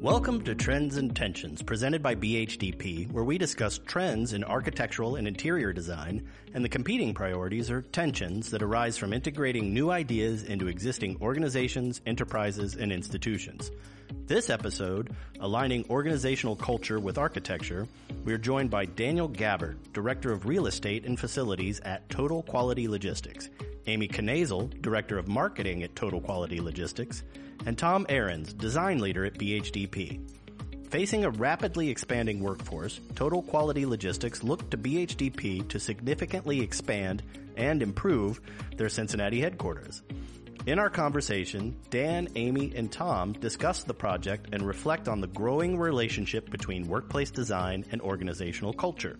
Welcome 0.00 0.44
to 0.44 0.54
Trends 0.54 0.96
and 0.96 1.14
Tensions, 1.14 1.60
presented 1.62 2.02
by 2.02 2.14
BHDP, 2.14 3.12
where 3.12 3.22
we 3.22 3.36
discuss 3.36 3.76
trends 3.76 4.32
in 4.32 4.42
architectural 4.42 5.16
and 5.16 5.28
interior 5.28 5.74
design 5.74 6.26
and 6.54 6.64
the 6.64 6.70
competing 6.70 7.12
priorities 7.12 7.70
or 7.70 7.82
tensions 7.82 8.50
that 8.50 8.62
arise 8.62 8.96
from 8.96 9.12
integrating 9.12 9.74
new 9.74 9.90
ideas 9.90 10.44
into 10.44 10.68
existing 10.68 11.18
organizations, 11.20 12.00
enterprises, 12.06 12.76
and 12.76 12.90
institutions. 12.90 13.70
This 14.26 14.48
episode, 14.48 15.14
aligning 15.38 15.84
organizational 15.90 16.56
culture 16.56 16.98
with 16.98 17.18
architecture, 17.18 17.86
we 18.24 18.32
are 18.32 18.38
joined 18.38 18.70
by 18.70 18.86
Daniel 18.86 19.28
Gabbard, 19.28 19.92
Director 19.92 20.32
of 20.32 20.46
Real 20.46 20.66
Estate 20.66 21.04
and 21.04 21.20
Facilities 21.20 21.78
at 21.80 22.08
Total 22.08 22.42
Quality 22.42 22.88
Logistics, 22.88 23.50
Amy 23.86 24.08
Knazel, 24.08 24.80
Director 24.80 25.18
of 25.18 25.28
Marketing 25.28 25.82
at 25.82 25.94
Total 25.94 26.22
Quality 26.22 26.58
Logistics, 26.58 27.22
and 27.66 27.76
Tom 27.76 28.06
Ahrens, 28.08 28.52
Design 28.52 28.98
Leader 28.98 29.24
at 29.24 29.34
BHDP. 29.34 30.20
Facing 30.90 31.24
a 31.24 31.30
rapidly 31.30 31.88
expanding 31.88 32.40
workforce, 32.40 33.00
Total 33.14 33.42
Quality 33.42 33.86
Logistics 33.86 34.42
looked 34.42 34.72
to 34.72 34.78
BHDP 34.78 35.68
to 35.68 35.78
significantly 35.78 36.60
expand 36.60 37.22
and 37.56 37.82
improve 37.82 38.40
their 38.76 38.88
Cincinnati 38.88 39.40
headquarters. 39.40 40.02
In 40.66 40.78
our 40.78 40.90
conversation, 40.90 41.76
Dan, 41.90 42.28
Amy, 42.34 42.72
and 42.74 42.90
Tom 42.90 43.32
discuss 43.32 43.82
the 43.82 43.94
project 43.94 44.48
and 44.52 44.66
reflect 44.66 45.08
on 45.08 45.20
the 45.20 45.26
growing 45.26 45.78
relationship 45.78 46.50
between 46.50 46.88
workplace 46.88 47.30
design 47.30 47.84
and 47.92 48.00
organizational 48.02 48.72
culture. 48.72 49.18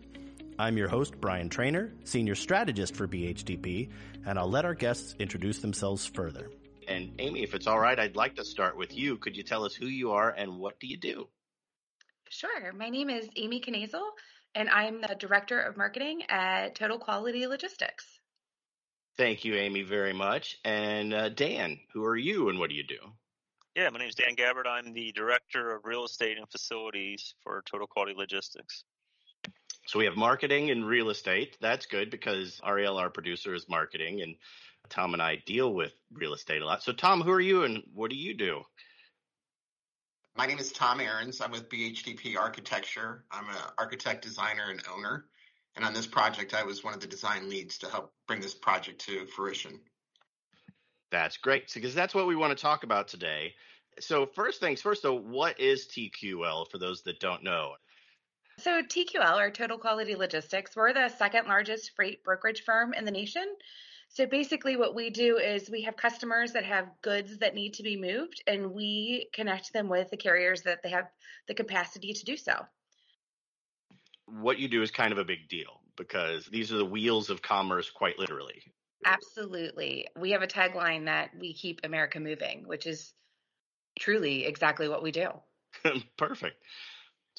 I'm 0.59 0.77
your 0.77 0.89
host, 0.89 1.19
Brian 1.21 1.49
Trainer, 1.49 1.93
Senior 2.05 2.35
Strategist 2.35 2.95
for 2.95 3.09
BHDP, 3.09 3.89
and 4.27 4.39
I'll 4.39 4.51
let 4.51 4.67
our 4.67 4.75
guests 4.75 5.15
introduce 5.19 5.61
themselves 5.61 6.05
further. 6.05 6.51
And 6.91 7.13
Amy, 7.21 7.45
if 7.45 7.55
it's 7.55 7.69
all 7.69 7.79
right, 7.79 7.97
I'd 7.97 8.17
like 8.17 8.35
to 8.35 8.45
start 8.45 8.77
with 8.77 8.93
you. 8.93 9.17
Could 9.17 9.37
you 9.37 9.45
tell 9.45 9.65
us 9.65 9.73
who 9.73 9.87
you 9.87 10.11
are 10.11 10.29
and 10.29 10.59
what 10.59 10.81
do 10.81 10.89
you 10.89 10.97
do? 10.97 11.29
Sure. 12.29 12.73
My 12.73 12.89
name 12.89 13.09
is 13.09 13.29
Amy 13.37 13.61
Knazel, 13.61 14.11
and 14.57 14.69
I'm 14.69 15.01
the 15.01 15.15
Director 15.15 15.61
of 15.61 15.77
Marketing 15.77 16.25
at 16.29 16.75
Total 16.75 16.99
Quality 16.99 17.47
Logistics. 17.47 18.05
Thank 19.17 19.45
you, 19.45 19.55
Amy, 19.55 19.83
very 19.83 20.13
much. 20.13 20.59
And 20.65 21.15
uh, 21.15 21.29
Dan, 21.29 21.79
who 21.93 22.05
are 22.05 22.17
you 22.17 22.49
and 22.49 22.59
what 22.59 22.71
do 22.71 22.75
you 22.75 22.85
do? 22.85 22.99
Yeah, 23.77 23.89
my 23.91 24.01
name 24.01 24.09
is 24.09 24.17
Dan 24.17 24.35
Gabbard. 24.35 24.67
I'm 24.67 24.93
the 24.93 25.13
Director 25.13 25.77
of 25.77 25.85
Real 25.85 26.05
Estate 26.05 26.39
and 26.39 26.51
Facilities 26.51 27.35
for 27.45 27.63
Total 27.71 27.87
Quality 27.87 28.15
Logistics. 28.17 28.83
So 29.87 30.01
we 30.01 30.07
have 30.07 30.17
marketing 30.17 30.71
and 30.71 30.85
real 30.85 31.11
estate. 31.11 31.57
That's 31.61 31.87
good 31.87 32.11
because 32.11 32.61
Ariel, 32.65 32.99
our 32.99 33.11
producer, 33.11 33.55
is 33.55 33.69
marketing, 33.69 34.23
and 34.23 34.35
Tom 34.91 35.15
and 35.15 35.23
I 35.23 35.37
deal 35.47 35.73
with 35.73 35.95
real 36.13 36.35
estate 36.35 36.63
a 36.63 36.67
lot. 36.67 36.83
So, 36.83 36.93
Tom, 36.93 37.23
who 37.23 37.31
are 37.31 37.41
you 37.41 37.63
and 37.65 37.83
what 37.95 38.11
do 38.11 38.17
you 38.17 38.35
do? 38.35 38.63
My 40.37 40.47
name 40.47 40.59
is 40.59 40.73
Tom 40.73 41.01
Ahrens. 41.01 41.41
I'm 41.41 41.51
with 41.51 41.69
BHDP 41.69 42.37
Architecture. 42.37 43.25
I'm 43.31 43.49
an 43.49 43.57
architect, 43.79 44.23
designer, 44.23 44.71
and 44.71 44.83
owner. 44.93 45.27
And 45.77 45.85
on 45.85 45.95
this 45.95 46.07
project, 46.07 46.55
I 46.55 46.65
was 46.65 46.83
one 46.83 46.95
of 46.95 47.01
the 47.01 47.07
design 47.07 47.49
leads 47.49 47.79
to 47.79 47.89
help 47.89 48.13
bring 48.27 48.41
this 48.41 48.55
project 48.55 49.01
to 49.07 49.27
fruition. 49.27 49.81
That's 51.11 51.37
great 51.37 51.73
because 51.73 51.95
that's 51.95 52.15
what 52.15 52.27
we 52.27 52.37
want 52.37 52.57
to 52.57 52.61
talk 52.61 52.85
about 52.85 53.09
today. 53.09 53.55
So, 53.99 54.27
first 54.27 54.61
things 54.61 54.81
first, 54.81 55.03
though, 55.03 55.19
what 55.19 55.59
is 55.59 55.89
TQL 55.89 56.71
for 56.71 56.79
those 56.79 57.03
that 57.03 57.21
don't 57.21 57.43
know? 57.43 57.75
So, 58.59 58.83
TQL, 58.83 59.39
or 59.39 59.51
Total 59.51 59.79
Quality 59.79 60.15
Logistics, 60.15 60.77
we're 60.77 60.93
the 60.93 61.09
second 61.09 61.47
largest 61.49 61.93
freight 61.97 62.23
brokerage 62.23 62.63
firm 62.63 62.95
in 62.95 63.05
the 63.05 63.11
nation. 63.11 63.47
So, 64.13 64.27
basically, 64.27 64.77
what 64.77 64.97
we 64.97 65.11
do 65.11 65.39
is 65.39 65.71
we 65.71 65.83
have 65.83 65.97
customers 65.97 66.53
that 66.53 66.65
have 66.65 66.89
goods 67.01 67.39
that 67.39 67.55
need 67.55 67.75
to 67.75 67.85
be 67.85 67.97
moved, 67.97 68.43
and 68.45 68.73
we 68.73 69.29
connect 69.33 69.73
them 69.73 69.89
with 69.89 70.11
the 70.11 70.17
carriers 70.17 70.63
that 70.63 70.83
they 70.83 70.91
have 70.91 71.07
the 71.47 71.55
capacity 71.55 72.13
to 72.13 72.25
do 72.25 72.37
so. 72.37 72.67
What 74.27 74.59
you 74.59 74.67
do 74.67 74.83
is 74.83 74.91
kind 74.91 75.13
of 75.13 75.19
a 75.19 75.25
big 75.25 75.49
deal 75.49 75.81
because 75.97 76.47
these 76.47 76.73
are 76.73 76.77
the 76.77 76.85
wheels 76.85 77.31
of 77.31 77.41
commerce, 77.41 77.89
quite 77.89 78.19
literally. 78.19 78.61
Absolutely. 79.05 80.09
We 80.19 80.33
have 80.33 80.43
a 80.43 80.47
tagline 80.49 81.05
that 81.05 81.31
we 81.39 81.55
keep 81.55 81.81
America 81.85 82.19
moving, 82.19 82.67
which 82.67 82.87
is 82.87 83.15
truly 83.99 84.45
exactly 84.45 84.89
what 84.89 85.05
we 85.05 85.13
do. 85.13 85.29
Perfect. 86.17 86.57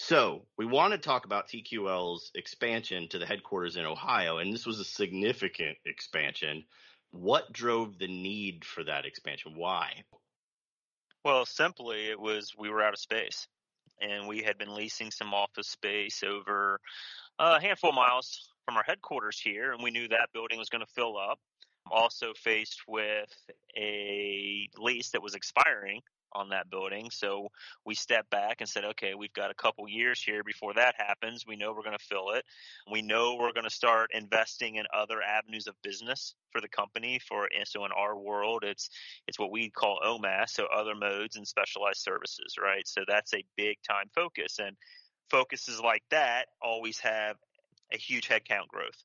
So 0.03 0.47
we 0.57 0.65
want 0.65 0.93
to 0.93 0.97
talk 0.97 1.25
about 1.25 1.47
TQL's 1.47 2.31
expansion 2.33 3.07
to 3.09 3.19
the 3.19 3.25
headquarters 3.27 3.75
in 3.75 3.85
Ohio, 3.85 4.39
and 4.39 4.51
this 4.51 4.65
was 4.65 4.79
a 4.79 4.83
significant 4.83 5.77
expansion. 5.85 6.65
What 7.11 7.53
drove 7.53 7.99
the 7.99 8.07
need 8.07 8.65
for 8.65 8.83
that 8.83 9.05
expansion? 9.05 9.53
Why? 9.55 10.03
Well, 11.23 11.45
simply, 11.45 12.07
it 12.07 12.19
was 12.19 12.51
we 12.57 12.71
were 12.71 12.81
out 12.81 12.93
of 12.93 12.99
space, 12.99 13.47
and 14.01 14.27
we 14.27 14.41
had 14.41 14.57
been 14.57 14.73
leasing 14.73 15.11
some 15.11 15.35
office 15.35 15.67
space 15.67 16.23
over 16.27 16.79
a 17.37 17.61
handful 17.61 17.91
of 17.91 17.95
miles 17.95 18.49
from 18.65 18.77
our 18.77 18.83
headquarters 18.83 19.39
here, 19.39 19.71
and 19.71 19.83
we 19.83 19.91
knew 19.91 20.07
that 20.07 20.29
building 20.33 20.57
was 20.57 20.69
going 20.69 20.83
to 20.83 20.91
fill 20.95 21.15
up. 21.15 21.37
Also 21.91 22.33
faced 22.35 22.81
with 22.87 23.29
a 23.77 24.67
lease 24.79 25.11
that 25.11 25.21
was 25.21 25.35
expiring 25.35 26.01
on 26.33 26.49
that 26.49 26.69
building. 26.69 27.09
So 27.11 27.49
we 27.85 27.95
stepped 27.95 28.29
back 28.29 28.57
and 28.59 28.69
said, 28.69 28.85
okay, 28.85 29.13
we've 29.13 29.33
got 29.33 29.51
a 29.51 29.55
couple 29.55 29.87
years 29.87 30.21
here 30.21 30.43
before 30.43 30.73
that 30.75 30.95
happens. 30.97 31.45
We 31.45 31.55
know 31.55 31.73
we're 31.73 31.83
going 31.83 31.97
to 31.97 32.05
fill 32.05 32.31
it. 32.31 32.45
We 32.91 33.01
know 33.01 33.35
we're 33.35 33.53
going 33.53 33.65
to 33.65 33.69
start 33.69 34.11
investing 34.13 34.75
in 34.75 34.85
other 34.93 35.21
avenues 35.21 35.67
of 35.67 35.75
business 35.83 36.35
for 36.51 36.61
the 36.61 36.67
company. 36.67 37.19
For 37.19 37.47
so 37.65 37.85
in 37.85 37.91
our 37.91 38.17
world, 38.17 38.63
it's 38.63 38.89
it's 39.27 39.39
what 39.39 39.51
we 39.51 39.69
call 39.69 39.99
OMAS, 40.05 40.49
so 40.49 40.65
other 40.65 40.95
modes 40.95 41.35
and 41.35 41.47
specialized 41.47 42.01
services, 42.01 42.55
right? 42.61 42.87
So 42.87 43.01
that's 43.07 43.33
a 43.33 43.43
big 43.55 43.77
time 43.87 44.09
focus, 44.13 44.59
and 44.59 44.75
focuses 45.29 45.79
like 45.79 46.03
that 46.11 46.47
always 46.61 46.99
have 46.99 47.37
a 47.93 47.97
huge 47.97 48.27
headcount 48.27 48.67
growth. 48.67 49.03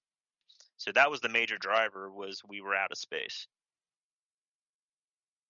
So 0.78 0.92
that 0.92 1.10
was 1.10 1.20
the 1.20 1.28
major 1.28 1.56
driver 1.58 2.10
was 2.10 2.42
we 2.46 2.60
were 2.60 2.74
out 2.74 2.92
of 2.92 2.98
space 2.98 3.46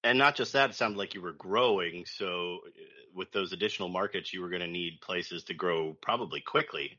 and 0.06 0.18
not 0.18 0.36
just 0.36 0.52
that, 0.52 0.70
it 0.70 0.76
sounded 0.76 0.98
like 0.98 1.14
you 1.14 1.20
were 1.20 1.32
growing. 1.32 2.06
So, 2.06 2.60
uh, 2.66 2.70
with 3.14 3.32
those 3.32 3.52
additional 3.52 3.88
markets, 3.88 4.32
you 4.32 4.42
were 4.42 4.50
going 4.50 4.60
to 4.60 4.68
need 4.68 5.00
places 5.00 5.44
to 5.44 5.54
grow 5.54 5.96
probably 6.00 6.40
quickly. 6.40 6.98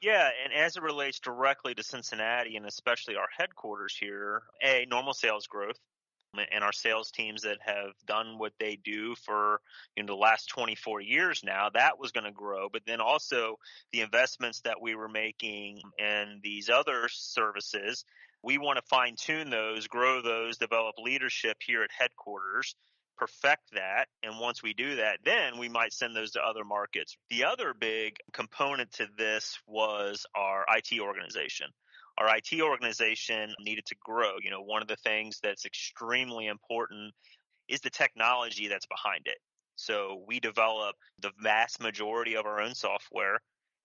Yeah, 0.00 0.28
and 0.44 0.52
as 0.52 0.76
it 0.76 0.82
relates 0.82 1.18
directly 1.18 1.74
to 1.74 1.82
Cincinnati 1.82 2.56
and 2.56 2.66
especially 2.66 3.16
our 3.16 3.28
headquarters 3.36 3.96
here, 3.98 4.42
a 4.62 4.86
normal 4.88 5.12
sales 5.12 5.46
growth 5.46 5.78
and 6.52 6.62
our 6.62 6.72
sales 6.72 7.10
teams 7.10 7.42
that 7.42 7.58
have 7.60 7.92
done 8.06 8.38
what 8.38 8.52
they 8.60 8.76
do 8.76 9.14
for 9.14 9.60
you 9.96 10.02
know 10.02 10.12
the 10.12 10.18
last 10.18 10.48
24 10.50 11.00
years 11.00 11.42
now 11.42 11.70
that 11.72 11.98
was 11.98 12.12
going 12.12 12.24
to 12.24 12.30
grow 12.30 12.68
but 12.70 12.82
then 12.86 13.00
also 13.00 13.56
the 13.92 14.02
investments 14.02 14.60
that 14.60 14.80
we 14.80 14.94
were 14.94 15.08
making 15.08 15.80
in 15.98 16.40
these 16.42 16.68
other 16.68 17.08
services 17.10 18.04
we 18.42 18.58
want 18.58 18.76
to 18.78 18.82
fine 18.82 19.16
tune 19.16 19.50
those, 19.50 19.86
grow 19.86 20.22
those, 20.22 20.58
develop 20.58 20.96
leadership 20.98 21.56
here 21.64 21.82
at 21.82 21.90
headquarters, 21.96 22.74
perfect 23.16 23.72
that. 23.72 24.06
And 24.22 24.38
once 24.38 24.62
we 24.62 24.74
do 24.74 24.96
that, 24.96 25.18
then 25.24 25.58
we 25.58 25.68
might 25.68 25.92
send 25.92 26.14
those 26.14 26.32
to 26.32 26.40
other 26.40 26.64
markets. 26.64 27.16
The 27.30 27.44
other 27.44 27.74
big 27.78 28.16
component 28.32 28.92
to 28.92 29.08
this 29.16 29.58
was 29.66 30.24
our 30.34 30.64
IT 30.68 31.00
organization. 31.00 31.66
Our 32.16 32.36
IT 32.36 32.60
organization 32.60 33.54
needed 33.60 33.86
to 33.86 33.96
grow. 34.00 34.36
You 34.42 34.50
know, 34.50 34.62
one 34.62 34.82
of 34.82 34.88
the 34.88 34.96
things 34.96 35.38
that's 35.42 35.66
extremely 35.66 36.46
important 36.46 37.12
is 37.68 37.80
the 37.80 37.90
technology 37.90 38.68
that's 38.68 38.86
behind 38.86 39.22
it. 39.26 39.38
So 39.76 40.24
we 40.26 40.40
develop 40.40 40.96
the 41.20 41.30
vast 41.40 41.80
majority 41.80 42.34
of 42.34 42.46
our 42.46 42.60
own 42.60 42.74
software 42.74 43.38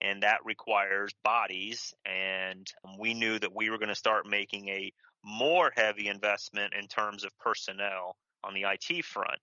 and 0.03 0.23
that 0.23 0.45
requires 0.45 1.13
bodies. 1.23 1.93
And 2.05 2.71
we 2.99 3.13
knew 3.13 3.39
that 3.39 3.55
we 3.55 3.69
were 3.69 3.77
going 3.77 3.89
to 3.89 3.95
start 3.95 4.27
making 4.27 4.67
a 4.67 4.91
more 5.23 5.71
heavy 5.75 6.07
investment 6.07 6.73
in 6.79 6.87
terms 6.87 7.23
of 7.23 7.37
personnel 7.39 8.17
on 8.43 8.53
the 8.53 8.63
IT 8.63 9.05
front. 9.05 9.39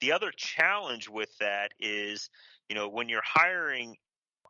The 0.00 0.12
other 0.12 0.30
challenge 0.36 1.08
with 1.08 1.36
that 1.38 1.72
is, 1.80 2.30
you 2.68 2.76
know, 2.76 2.88
when 2.88 3.08
you're 3.08 3.22
hiring 3.24 3.96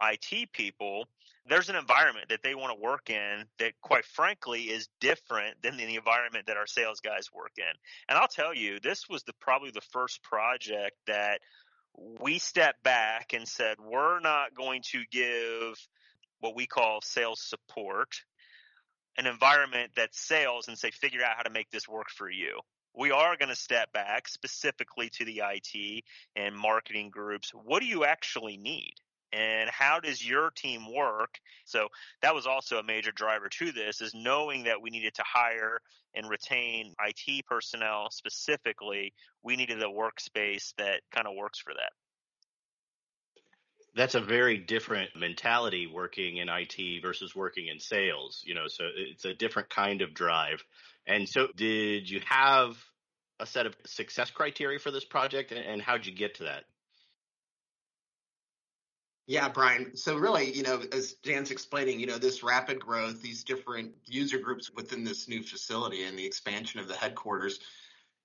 IT 0.03 0.53
people, 0.53 1.07
there's 1.47 1.69
an 1.69 1.77
environment 1.77 2.29
that 2.31 2.43
they 2.43 2.55
want 2.55 2.75
to 2.75 2.83
work 2.83 3.11
in 3.11 3.45
that, 3.59 3.73
quite 3.83 4.05
frankly, 4.05 4.63
is 4.63 4.89
different 5.01 5.61
than 5.63 5.77
the 5.77 5.95
environment 5.95 6.47
that 6.47 6.57
our 6.57 6.67
sales 6.67 7.01
guys 7.01 7.29
work 7.33 7.53
in. 7.59 7.73
And 8.09 8.19
I'll 8.19 8.29
tell 8.29 8.55
you, 8.55 8.81
this 8.81 9.09
was 9.09 9.23
the 9.25 9.35
probably 9.41 9.71
the 9.71 9.83
first 9.93 10.23
project 10.23 10.97
that 11.07 11.41
we 11.97 12.39
stepped 12.39 12.83
back 12.83 13.33
and 13.33 13.47
said, 13.47 13.77
we're 13.81 14.21
not 14.21 14.55
going 14.55 14.83
to 14.93 15.03
give 15.11 15.77
what 16.41 16.57
we 16.57 16.67
call 16.67 17.01
sales 17.01 17.41
support 17.41 18.09
an 19.17 19.27
environment 19.27 19.93
that's 19.97 20.21
sales 20.21 20.69
and 20.69 20.77
say, 20.77 20.91
figure 20.91 21.23
out 21.23 21.37
how 21.37 21.43
to 21.43 21.51
make 21.51 21.71
this 21.71 21.89
work 21.89 22.09
for 22.11 22.29
you. 22.29 22.59
We 22.97 23.11
are 23.11 23.37
going 23.37 23.49
to 23.49 23.57
step 23.57 23.93
back 23.93 24.29
specifically 24.29 25.09
to 25.15 25.25
the 25.25 25.43
IT 25.45 26.05
and 26.37 26.57
marketing 26.57 27.11
groups. 27.11 27.51
What 27.51 27.81
do 27.81 27.87
you 27.87 28.05
actually 28.05 28.57
need? 28.57 28.95
And 29.35 29.69
how 29.71 30.01
does 30.01 30.27
your 30.27 30.51
team 30.51 30.93
work 30.93 31.39
so 31.65 31.89
that 32.23 32.35
was 32.35 32.47
also 32.47 32.79
a 32.79 32.83
major 32.83 33.13
driver 33.13 33.49
to 33.49 33.73
this 33.73 34.01
is 34.01 34.13
knowing 34.15 34.65
that 34.65 34.81
we 34.81 34.91
needed 34.91 35.15
to 35.15 35.25
hire 35.27 35.79
and 36.15 36.29
retain 36.29 36.95
IT 37.05 37.45
personnel 37.47 38.09
specifically 38.11 39.13
we 39.43 39.57
needed 39.57 39.83
a 39.83 39.87
workspace 39.87 40.73
that 40.79 41.01
kind 41.15 41.27
of 41.27 41.35
works 41.37 41.59
for 41.59 41.75
that 41.75 41.93
That's 43.97 44.15
a 44.15 44.21
very 44.21 44.59
different 44.59 45.11
mentality 45.17 45.87
working 45.87 46.39
in 46.39 46.49
IT 46.49 47.01
versus 47.01 47.35
working 47.35 47.69
in 47.69 47.79
sales, 47.79 48.43
you 48.45 48.55
know, 48.55 48.67
so 48.67 48.85
it's 48.97 49.25
a 49.25 49.35
different 49.35 49.71
kind 49.71 50.03
of 50.03 50.15
drive. 50.15 50.65
And 51.07 51.29
so 51.29 51.47
did 51.55 52.11
you 52.11 52.21
have 52.29 52.77
a 53.39 53.47
set 53.47 53.67
of 53.67 53.77
success 53.87 54.31
criteria 54.31 54.79
for 54.79 54.91
this 54.91 55.05
project 55.05 55.53
and 55.53 55.81
how'd 55.81 56.07
you 56.07 56.13
get 56.13 56.37
to 56.37 56.45
that? 56.45 56.65
Yeah, 59.27 59.49
Brian. 59.49 59.97
So 59.97 60.17
really, 60.17 60.53
you 60.53 60.63
know, 60.63 60.83
as 60.93 61.15
Dan's 61.15 61.51
explaining, 61.51 61.99
you 61.99 62.07
know, 62.07 62.19
this 62.19 62.43
rapid 62.43 62.79
growth, 62.79 63.23
these 63.23 63.43
different 63.43 63.93
user 64.05 64.39
groups 64.39 64.71
within 64.71 65.03
this 65.03 65.29
new 65.29 65.43
facility 65.43 66.05
and 66.05 66.19
the 66.19 66.27
expansion 66.27 66.81
of 66.81 66.89
the 66.89 66.95
headquarters, 66.95 67.61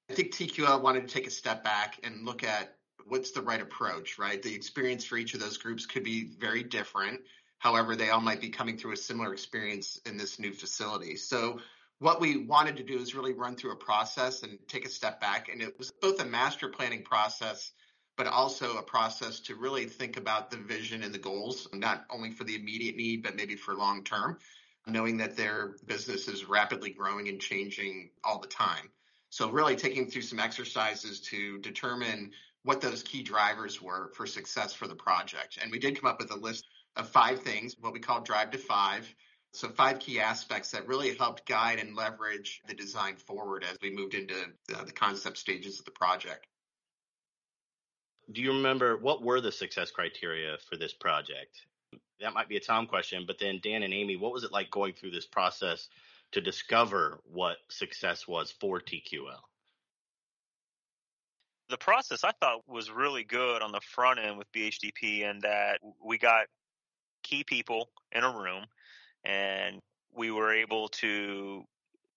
I 0.09 0.13
think 0.13 0.33
TQL 0.33 0.81
wanted 0.81 1.07
to 1.07 1.13
take 1.13 1.27
a 1.27 1.31
step 1.31 1.63
back 1.63 1.99
and 2.03 2.25
look 2.25 2.43
at 2.43 2.75
what's 3.05 3.31
the 3.31 3.41
right 3.41 3.61
approach, 3.61 4.19
right? 4.19 4.41
The 4.41 4.53
experience 4.53 5.05
for 5.05 5.17
each 5.17 5.33
of 5.33 5.39
those 5.39 5.57
groups 5.57 5.85
could 5.85 6.03
be 6.03 6.31
very 6.37 6.63
different. 6.63 7.21
However, 7.59 7.95
they 7.95 8.09
all 8.09 8.21
might 8.21 8.41
be 8.41 8.49
coming 8.49 8.77
through 8.77 8.93
a 8.93 8.97
similar 8.97 9.31
experience 9.31 9.99
in 10.05 10.17
this 10.17 10.37
new 10.37 10.51
facility. 10.53 11.15
So 11.15 11.61
what 11.99 12.19
we 12.19 12.45
wanted 12.45 12.77
to 12.77 12.83
do 12.83 12.97
is 12.97 13.15
really 13.15 13.33
run 13.33 13.55
through 13.55 13.71
a 13.71 13.77
process 13.77 14.43
and 14.43 14.57
take 14.67 14.85
a 14.85 14.89
step 14.89 15.21
back. 15.21 15.47
And 15.49 15.61
it 15.61 15.77
was 15.77 15.91
both 15.91 16.21
a 16.21 16.25
master 16.25 16.69
planning 16.69 17.03
process 17.03 17.71
but 18.19 18.27
also 18.27 18.75
a 18.75 18.83
process 18.83 19.39
to 19.39 19.56
really 19.56 19.86
think 19.86 20.18
about 20.18 20.51
the 20.51 20.57
vision 20.57 21.04
and 21.04 21.13
the 21.13 21.18
goals, 21.18 21.69
not 21.71 22.06
only 22.10 22.30
for 22.30 22.44
the 22.44 22.54
immediate 22.54 22.98
need, 22.98 23.24
but 23.24 23.33
maybe 23.33 23.56
for 23.56 23.74
long 23.74 24.04
term, 24.04 24.38
knowing 24.86 25.16
that 25.16 25.38
their 25.38 25.77
business 25.86 26.27
is 26.27 26.44
rapidly 26.44 26.89
growing 26.89 27.30
and 27.30 27.39
changing 27.39 28.10
all 28.25 28.38
the 28.38 28.48
time. 28.48 28.89
So, 29.30 29.50
really 29.50 29.77
taking 29.77 30.12
through 30.12 30.24
some 30.24 30.38
exercises 30.38 31.21
to 31.30 31.60
determine 31.60 32.31
what 32.63 32.81
those 32.81 33.04
key 33.04 33.24
drivers 33.24 33.81
were 33.81 34.12
for 34.13 34.27
success 34.27 34.74
for 34.74 34.89
the 34.89 34.95
project. 34.95 35.57
And 35.62 35.71
we 35.71 35.80
did 35.80 35.98
come 35.98 36.12
up 36.12 36.19
with 36.19 36.31
a 36.31 36.36
list 36.36 36.66
of 36.98 37.07
five 37.07 37.39
things, 37.39 37.77
what 37.80 37.94
we 37.94 38.01
call 38.01 38.19
Drive 38.19 38.51
to 38.51 38.57
Five. 38.57 39.07
So, 39.54 39.69
five 39.69 40.00
key 40.00 40.19
aspects 40.19 40.71
that 40.71 40.89
really 40.89 41.16
helped 41.16 41.48
guide 41.48 41.80
and 41.80 41.95
leverage 41.95 42.63
the 42.68 42.74
design 42.74 43.16
forward 43.16 43.63
as 43.63 43.77
we 43.81 43.95
moved 43.95 44.13
into 44.13 44.36
the, 44.68 44.83
the 44.83 44.92
concept 44.92 45.38
stages 45.38 45.80
of 45.80 45.86
the 45.86 45.92
project 45.92 46.48
do 48.31 48.41
you 48.41 48.51
remember 48.51 48.97
what 48.97 49.23
were 49.23 49.41
the 49.41 49.51
success 49.51 49.91
criteria 49.91 50.57
for 50.69 50.77
this 50.77 50.93
project? 50.93 51.65
That 52.21 52.33
might 52.33 52.49
be 52.49 52.57
a 52.57 52.61
Tom 52.61 52.85
question, 52.85 53.23
but 53.25 53.39
then 53.39 53.59
Dan 53.63 53.83
and 53.83 53.93
Amy, 53.93 54.17
what 54.17 54.33
was 54.33 54.43
it 54.43 54.51
like 54.51 54.69
going 54.69 54.93
through 54.93 55.11
this 55.11 55.25
process 55.25 55.87
to 56.33 56.41
discover 56.41 57.19
what 57.23 57.57
success 57.69 58.27
was 58.27 58.51
for 58.59 58.79
TQL? 58.79 59.39
The 61.69 61.77
process 61.77 62.23
I 62.23 62.31
thought 62.39 62.67
was 62.67 62.91
really 62.91 63.23
good 63.23 63.61
on 63.61 63.71
the 63.71 63.81
front 63.81 64.19
end 64.19 64.37
with 64.37 64.51
BHDP 64.51 65.29
and 65.29 65.41
that 65.43 65.79
we 66.03 66.17
got 66.17 66.47
key 67.23 67.43
people 67.43 67.89
in 68.11 68.23
a 68.23 68.37
room 68.37 68.65
and 69.23 69.79
we 70.13 70.31
were 70.31 70.53
able 70.53 70.89
to 70.89 71.63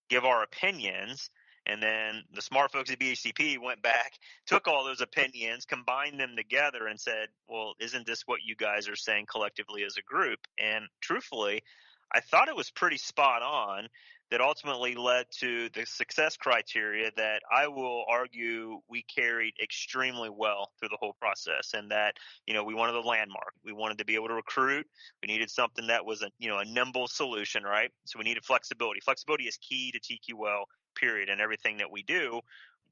give 0.09 0.25
our 0.25 0.43
opinions 0.43 1.29
and 1.65 1.81
then 1.81 2.23
the 2.33 2.41
smart 2.41 2.71
folks 2.71 2.91
at 2.91 2.99
BHDP 2.99 3.57
went 3.57 3.81
back, 3.81 4.13
took 4.45 4.67
all 4.67 4.83
those 4.83 5.01
opinions, 5.01 5.65
combined 5.65 6.19
them 6.19 6.35
together, 6.35 6.87
and 6.87 6.99
said, 6.99 7.27
well, 7.47 7.73
isn't 7.79 8.05
this 8.05 8.23
what 8.25 8.41
you 8.43 8.55
guys 8.55 8.89
are 8.89 8.95
saying 8.95 9.27
collectively 9.31 9.83
as 9.83 9.97
a 9.97 10.01
group? 10.01 10.39
And 10.59 10.85
truthfully, 11.01 11.63
I 12.11 12.19
thought 12.19 12.49
it 12.49 12.55
was 12.55 12.69
pretty 12.69 12.97
spot 12.97 13.41
on 13.41 13.87
that 14.33 14.41
ultimately 14.41 14.95
led 14.95 15.27
to 15.29 15.69
the 15.75 15.85
success 15.85 16.37
criteria 16.37 17.11
that 17.15 17.43
I 17.55 17.67
will 17.67 18.03
argue 18.09 18.79
we 18.89 19.03
carried 19.03 19.53
extremely 19.61 20.31
well 20.31 20.71
through 20.79 20.89
the 20.89 20.97
whole 20.99 21.13
process 21.21 21.75
and 21.75 21.91
that, 21.91 22.15
you 22.47 22.55
know, 22.55 22.63
we 22.63 22.73
wanted 22.73 22.95
a 22.95 23.07
landmark. 23.07 23.53
We 23.63 23.73
wanted 23.73 23.99
to 23.99 24.05
be 24.05 24.15
able 24.15 24.29
to 24.29 24.33
recruit. 24.33 24.87
We 25.21 25.27
needed 25.27 25.51
something 25.51 25.85
that 25.85 26.03
was 26.03 26.23
a, 26.23 26.31
you 26.39 26.49
know, 26.49 26.57
a 26.57 26.65
nimble 26.65 27.07
solution, 27.07 27.61
right? 27.61 27.91
So 28.05 28.17
we 28.17 28.25
needed 28.25 28.43
flexibility. 28.43 29.01
Flexibility 29.01 29.43
is 29.43 29.57
key 29.57 29.91
to 29.91 29.99
TQL 29.99 30.63
period 30.95 31.29
and 31.29 31.39
everything 31.39 31.77
that 31.77 31.91
we 31.91 32.01
do, 32.01 32.41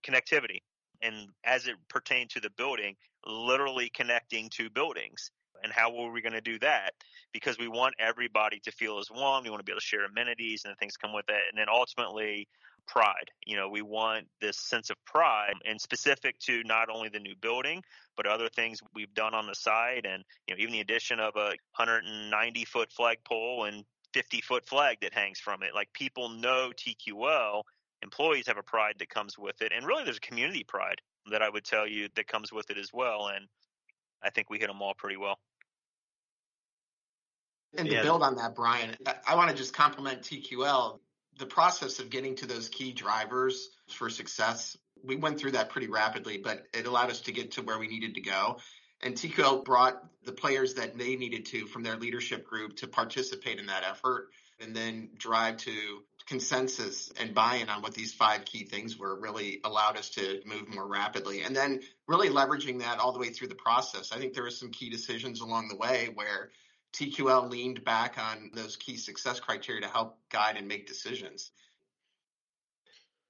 connectivity. 0.08 0.60
And 1.02 1.30
as 1.44 1.66
it 1.66 1.74
pertained 1.90 2.30
to 2.32 2.40
the 2.40 2.52
building, 2.52 2.98
literally 3.26 3.90
connecting 3.90 4.52
to 4.58 4.70
buildings. 4.70 5.32
And 5.64 5.72
how 5.72 5.94
were 5.94 6.12
we 6.12 6.22
going 6.22 6.34
to 6.34 6.42
do 6.42 6.60
that? 6.60 6.92
Because 7.34 7.58
we 7.58 7.68
want 7.68 7.96
everybody 8.00 8.60
to 8.66 8.72
feel 8.72 9.00
as 9.00 9.10
one. 9.10 9.44
We 9.44 9.50
want 9.50 9.60
to 9.60 9.64
be 9.64 9.72
able 9.72 9.80
to 9.80 9.86
share 9.86 10.06
amenities 10.06 10.64
and 10.66 10.72
the 10.72 10.78
things 10.78 10.98
come 10.98 11.14
with 11.14 11.30
it. 11.30 11.42
And 11.50 11.58
then 11.58 11.68
ultimately, 11.72 12.48
pride. 12.88 13.32
You 13.46 13.58
know, 13.58 13.70
we 13.70 13.82
want 13.82 14.28
this 14.42 14.58
sense 14.58 14.90
of 14.90 14.98
pride 15.06 15.54
and 15.66 15.80
specific 15.80 16.40
to 16.40 16.64
not 16.64 16.90
only 16.90 17.10
the 17.10 17.20
new 17.20 17.36
building, 17.42 17.84
but 18.18 18.26
other 18.26 18.50
things 18.50 18.80
we've 18.94 19.14
done 19.14 19.34
on 19.34 19.48
the 19.48 19.56
side. 19.56 20.06
And, 20.06 20.24
you 20.48 20.56
know, 20.56 20.62
even 20.62 20.74
the 20.74 20.82
addition 20.82 21.20
of 21.20 21.36
a 21.36 21.56
190 21.78 22.66
foot 22.66 22.92
flagpole 22.92 23.66
and 23.66 23.86
50 24.14 24.42
foot 24.42 24.66
flag 24.66 24.98
that 25.02 25.14
hangs 25.14 25.40
from 25.40 25.64
it. 25.64 25.74
Like 25.74 25.94
people 25.94 26.30
know 26.30 26.72
TQL 26.76 27.64
employees 28.02 28.48
have 28.48 28.58
a 28.58 28.64
pride 28.64 28.96
that 29.00 29.10
comes 29.10 29.38
with 29.38 29.62
it, 29.62 29.72
and 29.76 29.86
really 29.86 30.04
there's 30.04 30.18
a 30.18 30.22
community 30.22 30.64
pride 30.64 31.02
that 31.32 31.42
I 31.42 31.50
would 31.50 31.64
tell 31.64 31.88
you 31.88 32.10
that 32.16 32.28
comes 32.28 32.52
with 32.52 32.70
it 32.72 32.78
as 32.78 32.90
well. 32.92 33.28
And 33.28 33.48
I 34.24 34.30
think 34.32 34.50
we 34.50 34.60
hit 34.60 34.68
them 34.68 34.82
all 34.82 34.94
pretty 34.98 35.18
well. 35.18 35.38
And 37.78 37.88
to 37.88 37.96
yeah. 37.96 38.02
build 38.02 38.22
on 38.22 38.36
that, 38.36 38.56
Brian, 38.56 38.96
I 39.28 39.36
want 39.36 39.50
to 39.50 39.56
just 39.56 39.74
compliment 39.74 40.22
TQL. 40.22 41.00
The 41.40 41.46
process 41.46 42.00
of 42.00 42.10
getting 42.10 42.36
to 42.38 42.46
those 42.46 42.70
key 42.70 42.92
drivers 42.92 43.70
for 43.88 44.10
success, 44.10 44.78
we 45.04 45.16
went 45.16 45.40
through 45.40 45.52
that 45.52 45.70
pretty 45.70 45.88
rapidly, 45.88 46.38
but 46.38 46.68
it 46.74 46.86
allowed 46.86 47.10
us 47.10 47.22
to 47.22 47.32
get 47.32 47.52
to 47.52 47.62
where 47.62 47.80
we 47.80 47.88
needed 47.88 48.16
to 48.16 48.22
go. 48.22 48.58
And 49.02 49.16
TQL 49.16 49.64
brought 49.64 50.04
the 50.26 50.32
players 50.32 50.76
that 50.76 50.98
they 50.98 51.16
needed 51.16 51.46
to 51.48 51.66
from 51.66 51.84
their 51.84 51.96
leadership 51.96 52.46
group 52.46 52.76
to 52.78 52.88
participate 52.88 53.60
in 53.60 53.68
that 53.68 53.84
effort 53.84 54.30
and 54.60 54.76
then 54.76 55.10
drive 55.18 55.58
to 55.58 56.04
consensus 56.28 57.12
and 57.20 57.34
buy-in 57.34 57.68
on 57.70 57.82
what 57.82 57.94
these 57.94 58.14
five 58.14 58.46
key 58.46 58.64
things 58.64 58.98
were 58.98 59.20
really 59.20 59.60
allowed 59.64 59.98
us 59.98 60.10
to 60.10 60.40
move 60.46 60.70
more 60.74 60.88
rapidly 60.88 61.42
and 61.42 61.56
then 61.56 61.82
really 62.08 62.30
leveraging 62.30 62.80
that 62.80 63.00
all 63.00 63.12
the 63.12 63.20
way 63.20 63.30
through 63.30 63.48
the 63.48 63.56
process 63.56 64.12
i 64.12 64.18
think 64.18 64.34
there 64.34 64.44
were 64.44 64.52
some 64.52 64.70
key 64.70 64.90
decisions 64.90 65.42
along 65.42 65.68
the 65.68 65.76
way 65.76 66.10
where 66.14 66.52
tql 66.94 67.50
leaned 67.50 67.84
back 67.84 68.18
on 68.18 68.52
those 68.54 68.76
key 68.76 68.98
success 68.98 69.40
criteria 69.40 69.82
to 69.82 69.88
help 69.88 70.18
guide 70.30 70.58
and 70.58 70.68
make 70.68 70.88
decisions 70.88 71.52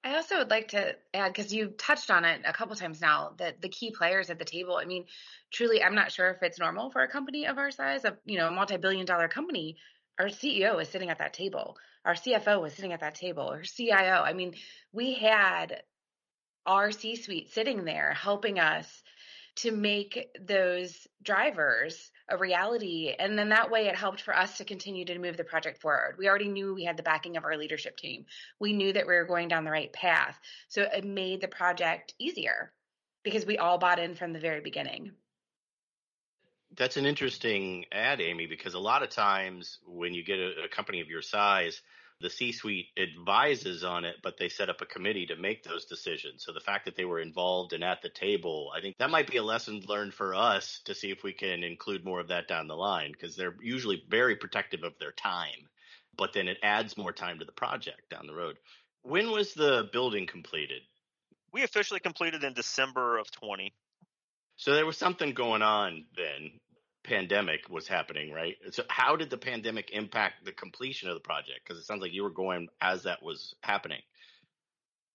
I 0.03 0.15
also 0.15 0.39
would 0.39 0.49
like 0.49 0.69
to 0.69 0.95
add 1.13 1.31
because 1.31 1.53
you 1.53 1.67
touched 1.67 2.09
on 2.09 2.25
it 2.25 2.41
a 2.43 2.53
couple 2.53 2.75
times 2.75 3.01
now 3.01 3.33
that 3.37 3.61
the 3.61 3.69
key 3.69 3.91
players 3.91 4.31
at 4.31 4.39
the 4.39 4.45
table. 4.45 4.77
I 4.77 4.85
mean, 4.85 5.05
truly, 5.51 5.83
I'm 5.83 5.93
not 5.93 6.11
sure 6.11 6.31
if 6.31 6.41
it's 6.41 6.59
normal 6.59 6.89
for 6.89 7.03
a 7.03 7.07
company 7.07 7.45
of 7.45 7.59
our 7.59 7.69
size, 7.69 8.03
a 8.03 8.17
you 8.25 8.39
know, 8.39 8.47
a 8.47 8.51
multi-billion-dollar 8.51 9.27
company, 9.27 9.77
our 10.19 10.25
CEO 10.25 10.81
is 10.81 10.89
sitting 10.89 11.09
at 11.09 11.19
that 11.19 11.33
table. 11.33 11.77
Our 12.03 12.15
CFO 12.15 12.61
was 12.61 12.73
sitting 12.73 12.93
at 12.93 13.01
that 13.01 13.15
table. 13.15 13.47
Our 13.47 13.61
CIO. 13.61 14.23
I 14.23 14.33
mean, 14.33 14.55
we 14.91 15.13
had 15.13 15.83
our 16.65 16.91
C 16.91 17.15
suite 17.15 17.51
sitting 17.51 17.85
there 17.85 18.13
helping 18.13 18.59
us 18.59 19.03
to 19.57 19.71
make 19.71 20.29
those 20.39 21.07
drivers 21.21 22.11
a 22.31 22.37
reality. 22.37 23.13
And 23.17 23.37
then 23.37 23.49
that 23.49 23.69
way 23.69 23.87
it 23.87 23.95
helped 23.95 24.21
for 24.21 24.35
us 24.35 24.57
to 24.57 24.65
continue 24.65 25.05
to 25.05 25.19
move 25.19 25.37
the 25.37 25.43
project 25.43 25.81
forward. 25.81 26.15
We 26.17 26.27
already 26.27 26.47
knew 26.47 26.73
we 26.73 26.85
had 26.85 26.97
the 26.97 27.03
backing 27.03 27.37
of 27.37 27.43
our 27.43 27.57
leadership 27.57 27.97
team. 27.97 28.25
We 28.59 28.73
knew 28.73 28.93
that 28.93 29.05
we 29.05 29.13
were 29.13 29.25
going 29.25 29.47
down 29.47 29.65
the 29.65 29.71
right 29.71 29.91
path. 29.91 30.39
So 30.69 30.83
it 30.83 31.05
made 31.05 31.41
the 31.41 31.47
project 31.47 32.13
easier 32.17 32.71
because 33.23 33.45
we 33.45 33.57
all 33.57 33.77
bought 33.77 33.99
in 33.99 34.15
from 34.15 34.33
the 34.33 34.39
very 34.39 34.61
beginning. 34.61 35.11
That's 36.77 36.95
an 36.97 37.05
interesting 37.05 37.85
ad, 37.91 38.21
Amy, 38.21 38.47
because 38.47 38.73
a 38.75 38.79
lot 38.79 39.03
of 39.03 39.09
times 39.09 39.79
when 39.85 40.13
you 40.13 40.23
get 40.23 40.39
a, 40.39 40.63
a 40.65 40.69
company 40.69 41.01
of 41.01 41.09
your 41.09 41.21
size, 41.21 41.81
the 42.21 42.29
C-suite 42.29 42.87
advises 42.97 43.83
on 43.83 44.05
it, 44.05 44.15
but 44.23 44.37
they 44.37 44.49
set 44.49 44.69
up 44.69 44.81
a 44.81 44.85
committee 44.85 45.25
to 45.27 45.35
make 45.35 45.63
those 45.63 45.85
decisions. 45.85 46.43
So 46.45 46.53
the 46.53 46.59
fact 46.59 46.85
that 46.85 46.95
they 46.95 47.05
were 47.05 47.19
involved 47.19 47.73
and 47.73 47.83
at 47.83 48.01
the 48.01 48.09
table, 48.09 48.71
I 48.75 48.81
think 48.81 48.97
that 48.97 49.09
might 49.09 49.29
be 49.29 49.37
a 49.37 49.43
lesson 49.43 49.81
learned 49.87 50.13
for 50.13 50.35
us 50.35 50.81
to 50.85 50.95
see 50.95 51.11
if 51.11 51.23
we 51.23 51.33
can 51.33 51.63
include 51.63 52.05
more 52.05 52.19
of 52.19 52.29
that 52.29 52.47
down 52.47 52.67
the 52.67 52.75
line 52.75 53.11
because 53.11 53.35
they're 53.35 53.55
usually 53.61 54.03
very 54.09 54.35
protective 54.35 54.83
of 54.83 54.93
their 54.99 55.11
time, 55.11 55.67
but 56.17 56.33
then 56.33 56.47
it 56.47 56.57
adds 56.63 56.97
more 56.97 57.11
time 57.11 57.39
to 57.39 57.45
the 57.45 57.51
project 57.51 58.09
down 58.09 58.27
the 58.27 58.35
road. 58.35 58.57
When 59.03 59.31
was 59.31 59.53
the 59.53 59.89
building 59.91 60.27
completed? 60.27 60.81
We 61.51 61.63
officially 61.63 61.99
completed 61.99 62.43
in 62.43 62.53
December 62.53 63.17
of 63.17 63.31
20. 63.31 63.73
So 64.55 64.75
there 64.75 64.85
was 64.85 64.97
something 64.97 65.33
going 65.33 65.63
on 65.63 66.05
then. 66.15 66.51
Pandemic 67.03 67.67
was 67.69 67.87
happening, 67.87 68.31
right? 68.31 68.55
So 68.71 68.83
how 68.87 69.15
did 69.15 69.29
the 69.29 69.37
pandemic 69.37 69.89
impact 69.91 70.45
the 70.45 70.51
completion 70.51 71.09
of 71.09 71.15
the 71.15 71.21
project? 71.21 71.61
Because 71.65 71.81
it 71.81 71.85
sounds 71.85 72.01
like 72.01 72.13
you 72.13 72.23
were 72.23 72.29
going 72.29 72.67
as 72.79 73.03
that 73.03 73.23
was 73.23 73.55
happening. 73.61 74.01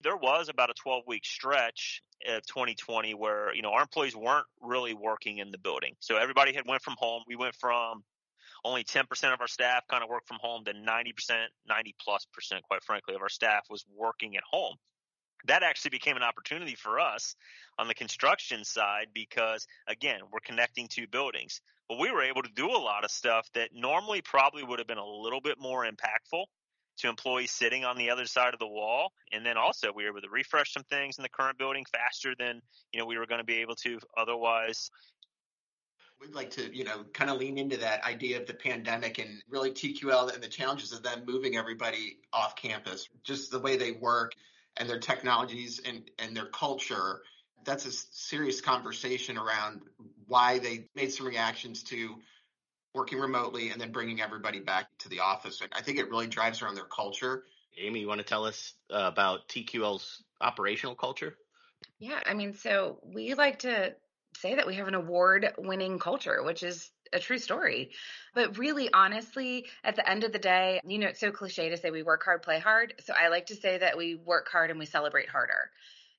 There 0.01 0.17
was 0.17 0.49
about 0.49 0.69
a 0.69 0.73
12 0.73 1.03
week 1.07 1.25
stretch 1.25 2.01
of 2.27 2.45
2020 2.45 3.13
where, 3.13 3.53
you 3.53 3.61
know, 3.61 3.71
our 3.71 3.81
employees 3.81 4.15
weren't 4.15 4.45
really 4.61 4.93
working 4.93 5.37
in 5.37 5.51
the 5.51 5.57
building. 5.57 5.95
So 5.99 6.17
everybody 6.17 6.53
had 6.53 6.67
went 6.67 6.81
from 6.81 6.95
home. 6.97 7.23
We 7.27 7.35
went 7.35 7.55
from 7.55 8.03
only 8.63 8.83
10% 8.83 9.33
of 9.33 9.41
our 9.41 9.47
staff 9.47 9.83
kind 9.89 10.03
of 10.03 10.09
worked 10.09 10.27
from 10.27 10.37
home 10.41 10.65
to 10.65 10.73
90%, 10.73 11.13
90 11.67 11.95
plus 12.01 12.25
percent, 12.33 12.63
quite 12.63 12.83
frankly, 12.83 13.15
of 13.15 13.21
our 13.21 13.29
staff 13.29 13.63
was 13.69 13.85
working 13.95 14.35
at 14.35 14.43
home. 14.49 14.75
That 15.45 15.63
actually 15.63 15.89
became 15.89 16.17
an 16.17 16.23
opportunity 16.23 16.75
for 16.75 16.99
us 16.99 17.35
on 17.77 17.87
the 17.87 17.93
construction 17.93 18.63
side 18.63 19.07
because 19.13 19.67
again 19.87 20.19
we're 20.31 20.39
connecting 20.39 20.87
two 20.87 21.07
buildings. 21.07 21.61
But 21.89 21.99
we 21.99 22.11
were 22.11 22.23
able 22.23 22.43
to 22.43 22.49
do 22.53 22.67
a 22.69 22.77
lot 22.77 23.05
of 23.05 23.11
stuff 23.11 23.47
that 23.53 23.69
normally 23.73 24.21
probably 24.21 24.63
would 24.63 24.79
have 24.79 24.87
been 24.87 24.97
a 24.97 25.05
little 25.05 25.39
bit 25.39 25.57
more 25.59 25.85
impactful 25.85 26.43
to 26.97 27.07
employees 27.07 27.51
sitting 27.51 27.85
on 27.85 27.97
the 27.97 28.09
other 28.09 28.25
side 28.25 28.53
of 28.53 28.59
the 28.59 28.67
wall. 28.67 29.13
And 29.31 29.45
then 29.45 29.57
also 29.57 29.91
we 29.95 30.03
were 30.03 30.09
able 30.09 30.21
to 30.21 30.29
refresh 30.29 30.73
some 30.73 30.83
things 30.83 31.17
in 31.17 31.21
the 31.21 31.29
current 31.29 31.57
building 31.57 31.85
faster 31.91 32.33
than 32.37 32.61
you 32.91 32.99
know 32.99 33.05
we 33.05 33.17
were 33.17 33.27
going 33.27 33.39
to 33.39 33.45
be 33.45 33.57
able 33.57 33.75
to 33.75 33.99
otherwise. 34.17 34.89
We'd 36.19 36.33
like 36.33 36.49
to, 36.51 36.75
you 36.75 36.83
know, 36.83 37.03
kind 37.13 37.29
of 37.29 37.37
lean 37.37 37.59
into 37.59 37.77
that 37.77 38.03
idea 38.03 38.41
of 38.41 38.47
the 38.47 38.55
pandemic 38.55 39.19
and 39.19 39.43
really 39.47 39.69
TQL 39.69 40.33
and 40.33 40.41
the 40.41 40.47
challenges 40.47 40.91
of 40.91 41.03
them 41.03 41.21
moving 41.27 41.55
everybody 41.55 42.17
off 42.33 42.55
campus, 42.55 43.07
just 43.23 43.51
the 43.51 43.59
way 43.59 43.77
they 43.77 43.91
work 43.91 44.33
and 44.79 44.89
their 44.89 44.99
technologies 44.99 45.81
and, 45.85 46.09
and 46.19 46.35
their 46.35 46.45
culture. 46.45 47.21
That's 47.65 47.85
a 47.85 47.91
serious 47.91 48.61
conversation 48.61 49.37
around 49.37 49.81
why 50.27 50.59
they 50.59 50.87
made 50.95 51.11
some 51.11 51.27
reactions 51.27 51.83
to 51.83 52.15
working 52.93 53.19
remotely 53.19 53.69
and 53.69 53.79
then 53.79 53.91
bringing 53.91 54.21
everybody 54.21 54.59
back 54.59 54.87
to 54.99 55.09
the 55.09 55.19
office. 55.19 55.61
I 55.73 55.81
think 55.81 55.99
it 55.99 56.09
really 56.09 56.27
drives 56.27 56.61
around 56.61 56.75
their 56.75 56.85
culture. 56.85 57.43
Amy, 57.79 57.99
you 57.99 58.07
want 58.07 58.19
to 58.19 58.25
tell 58.25 58.45
us 58.45 58.73
uh, 58.91 59.09
about 59.11 59.47
TQL's 59.49 60.23
operational 60.41 60.95
culture? 60.95 61.35
Yeah, 61.99 62.19
I 62.25 62.33
mean, 62.33 62.53
so 62.53 62.99
we 63.03 63.33
like 63.35 63.59
to 63.59 63.95
say 64.35 64.55
that 64.55 64.67
we 64.67 64.75
have 64.75 64.87
an 64.87 64.95
award 64.95 65.53
winning 65.57 65.99
culture, 65.99 66.43
which 66.43 66.63
is 66.63 66.89
a 67.13 67.19
true 67.19 67.39
story. 67.39 67.91
But 68.33 68.57
really, 68.57 68.89
honestly, 68.93 69.65
at 69.83 69.95
the 69.95 70.09
end 70.09 70.23
of 70.23 70.31
the 70.31 70.39
day, 70.39 70.79
you 70.85 70.99
know, 70.99 71.07
it's 71.07 71.19
so 71.19 71.31
cliche 71.31 71.69
to 71.69 71.77
say 71.77 71.91
we 71.91 72.03
work 72.03 72.23
hard, 72.23 72.41
play 72.41 72.59
hard. 72.59 72.93
So 73.05 73.13
I 73.13 73.29
like 73.29 73.47
to 73.47 73.55
say 73.55 73.77
that 73.77 73.97
we 73.97 74.15
work 74.15 74.49
hard 74.51 74.69
and 74.69 74.79
we 74.79 74.85
celebrate 74.85 75.29
harder. 75.29 75.71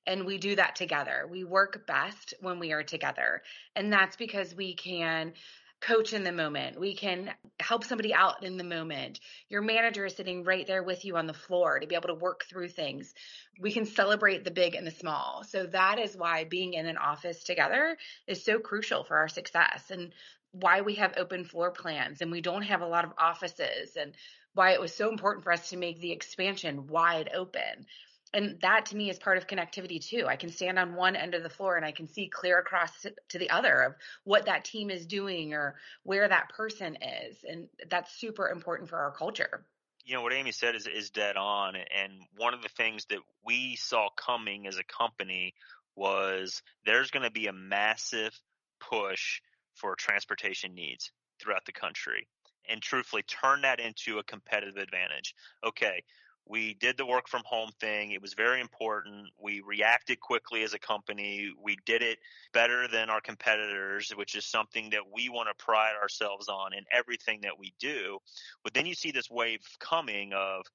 And 0.07 0.25
we 0.25 0.37
do 0.37 0.55
that 0.55 0.75
together. 0.75 1.27
We 1.29 1.43
work 1.43 1.85
best 1.85 2.33
when 2.41 2.59
we 2.59 2.71
are 2.71 2.83
together. 2.83 3.43
And 3.75 3.93
that's 3.93 4.15
because 4.15 4.55
we 4.55 4.73
can 4.73 5.33
coach 5.81 6.13
in 6.13 6.23
the 6.23 6.31
moment. 6.31 6.79
We 6.79 6.93
can 6.93 7.31
help 7.59 7.83
somebody 7.83 8.13
out 8.13 8.43
in 8.43 8.57
the 8.57 8.63
moment. 8.63 9.19
Your 9.49 9.61
manager 9.61 10.05
is 10.05 10.15
sitting 10.15 10.43
right 10.43 10.67
there 10.67 10.83
with 10.83 11.05
you 11.05 11.15
on 11.15 11.27
the 11.27 11.33
floor 11.33 11.79
to 11.79 11.87
be 11.87 11.95
able 11.95 12.09
to 12.09 12.15
work 12.15 12.43
through 12.49 12.69
things. 12.69 13.13
We 13.59 13.71
can 13.71 13.85
celebrate 13.85 14.43
the 14.43 14.51
big 14.51 14.75
and 14.75 14.85
the 14.85 14.91
small. 14.91 15.43
So 15.47 15.65
that 15.67 15.99
is 15.99 16.17
why 16.17 16.43
being 16.43 16.73
in 16.73 16.85
an 16.85 16.97
office 16.97 17.43
together 17.43 17.97
is 18.27 18.43
so 18.43 18.59
crucial 18.59 19.03
for 19.03 19.17
our 19.17 19.29
success 19.29 19.89
and 19.89 20.11
why 20.51 20.81
we 20.81 20.95
have 20.95 21.13
open 21.17 21.45
floor 21.45 21.71
plans 21.71 22.21
and 22.21 22.31
we 22.31 22.41
don't 22.41 22.63
have 22.63 22.81
a 22.81 22.87
lot 22.87 23.05
of 23.05 23.13
offices 23.17 23.95
and 23.95 24.13
why 24.53 24.71
it 24.71 24.81
was 24.81 24.93
so 24.93 25.09
important 25.09 25.43
for 25.43 25.51
us 25.51 25.69
to 25.69 25.77
make 25.77 25.99
the 25.99 26.11
expansion 26.11 26.87
wide 26.87 27.29
open 27.33 27.85
and 28.33 28.59
that 28.61 28.87
to 28.87 28.95
me 28.95 29.09
is 29.09 29.17
part 29.17 29.37
of 29.37 29.47
connectivity 29.47 30.03
too. 30.03 30.25
I 30.27 30.35
can 30.35 30.51
stand 30.51 30.77
on 30.77 30.95
one 30.95 31.15
end 31.15 31.33
of 31.33 31.43
the 31.43 31.49
floor 31.49 31.77
and 31.77 31.85
I 31.85 31.91
can 31.91 32.07
see 32.07 32.27
clear 32.27 32.59
across 32.59 32.91
to 33.29 33.39
the 33.39 33.49
other 33.49 33.81
of 33.81 33.95
what 34.23 34.45
that 34.45 34.65
team 34.65 34.89
is 34.89 35.05
doing 35.05 35.53
or 35.53 35.75
where 36.03 36.27
that 36.27 36.49
person 36.49 36.97
is. 37.01 37.37
And 37.47 37.67
that's 37.89 38.13
super 38.19 38.49
important 38.49 38.89
for 38.89 38.97
our 38.97 39.11
culture. 39.11 39.65
You 40.05 40.15
know, 40.15 40.21
what 40.21 40.33
Amy 40.33 40.51
said 40.51 40.75
is, 40.75 40.87
is 40.87 41.09
dead 41.09 41.37
on. 41.37 41.75
And 41.75 42.13
one 42.37 42.53
of 42.53 42.61
the 42.61 42.69
things 42.69 43.05
that 43.09 43.19
we 43.43 43.75
saw 43.75 44.09
coming 44.15 44.67
as 44.67 44.77
a 44.77 44.83
company 44.83 45.53
was 45.95 46.61
there's 46.85 47.11
going 47.11 47.23
to 47.23 47.31
be 47.31 47.47
a 47.47 47.53
massive 47.53 48.39
push 48.79 49.41
for 49.79 49.95
transportation 49.95 50.73
needs 50.73 51.11
throughout 51.41 51.65
the 51.65 51.71
country 51.71 52.27
and 52.69 52.81
truthfully 52.81 53.23
turn 53.23 53.61
that 53.61 53.79
into 53.79 54.19
a 54.19 54.23
competitive 54.23 54.77
advantage. 54.77 55.33
Okay, 55.65 56.03
we 56.45 56.73
did 56.75 56.97
the 56.97 57.05
work 57.05 57.27
from 57.27 57.43
home 57.45 57.71
thing. 57.79 58.11
It 58.11 58.21
was 58.21 58.33
very 58.33 58.59
important. 58.59 59.27
We 59.39 59.61
reacted 59.61 60.19
quickly 60.19 60.63
as 60.63 60.73
a 60.73 60.79
company. 60.79 61.51
We 61.61 61.77
did 61.85 62.01
it 62.01 62.17
better 62.53 62.87
than 62.87 63.09
our 63.09 63.21
competitors, 63.21 64.11
which 64.15 64.35
is 64.35 64.45
something 64.45 64.89
that 64.89 65.03
we 65.13 65.29
want 65.29 65.47
to 65.49 65.63
pride 65.63 65.93
ourselves 66.01 66.47
on 66.49 66.73
in 66.73 66.83
everything 66.91 67.41
that 67.41 67.57
we 67.57 67.73
do. 67.79 68.17
But 68.63 68.73
then 68.73 68.87
you 68.87 68.95
see 68.95 69.11
this 69.11 69.29
wave 69.29 69.59
coming 69.79 70.33
of 70.33 70.65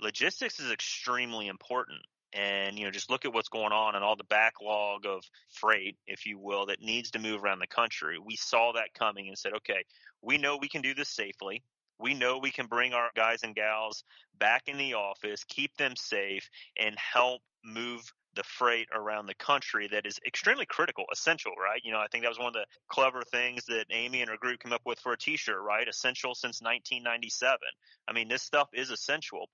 logistics 0.00 0.58
is 0.58 0.72
extremely 0.72 1.46
important. 1.46 2.00
And, 2.32 2.78
you 2.78 2.84
know, 2.84 2.90
just 2.90 3.10
look 3.10 3.24
at 3.24 3.32
what's 3.32 3.48
going 3.48 3.72
on 3.72 3.94
and 3.94 4.04
all 4.04 4.16
the 4.16 4.24
backlog 4.24 5.06
of 5.06 5.22
freight, 5.48 5.96
if 6.06 6.26
you 6.26 6.38
will, 6.38 6.66
that 6.66 6.82
needs 6.82 7.12
to 7.12 7.18
move 7.18 7.42
around 7.42 7.60
the 7.60 7.66
country. 7.66 8.18
We 8.18 8.36
saw 8.36 8.72
that 8.74 8.92
coming 8.92 9.28
and 9.28 9.38
said, 9.38 9.52
okay, 9.54 9.84
we 10.20 10.36
know 10.36 10.58
we 10.58 10.68
can 10.68 10.82
do 10.82 10.94
this 10.94 11.08
safely 11.08 11.62
we 11.98 12.14
know 12.14 12.38
we 12.38 12.50
can 12.50 12.66
bring 12.66 12.92
our 12.92 13.10
guys 13.16 13.42
and 13.42 13.54
gals 13.54 14.04
back 14.38 14.68
in 14.68 14.78
the 14.78 14.94
office, 14.94 15.44
keep 15.44 15.76
them 15.76 15.96
safe, 15.96 16.48
and 16.76 16.96
help 16.96 17.42
move 17.64 18.12
the 18.34 18.44
freight 18.44 18.86
around 18.94 19.26
the 19.26 19.34
country 19.34 19.88
that 19.88 20.06
is 20.06 20.20
extremely 20.24 20.66
critical, 20.66 21.04
essential, 21.10 21.52
right? 21.60 21.80
You 21.82 21.90
know, 21.92 21.98
I 21.98 22.06
think 22.06 22.22
that 22.22 22.28
was 22.28 22.38
one 22.38 22.48
of 22.48 22.52
the 22.52 22.66
clever 22.88 23.22
things 23.22 23.64
that 23.66 23.86
Amy 23.90 24.20
and 24.20 24.30
her 24.30 24.36
group 24.36 24.60
came 24.60 24.72
up 24.72 24.82
with 24.84 25.00
for 25.00 25.12
a 25.12 25.18
t-shirt, 25.18 25.60
right? 25.60 25.88
Essential 25.88 26.34
since 26.36 26.62
1997. 26.62 27.58
I 28.06 28.12
mean, 28.12 28.28
this 28.28 28.42
stuff 28.42 28.68
is 28.72 28.90
essential. 28.90 29.48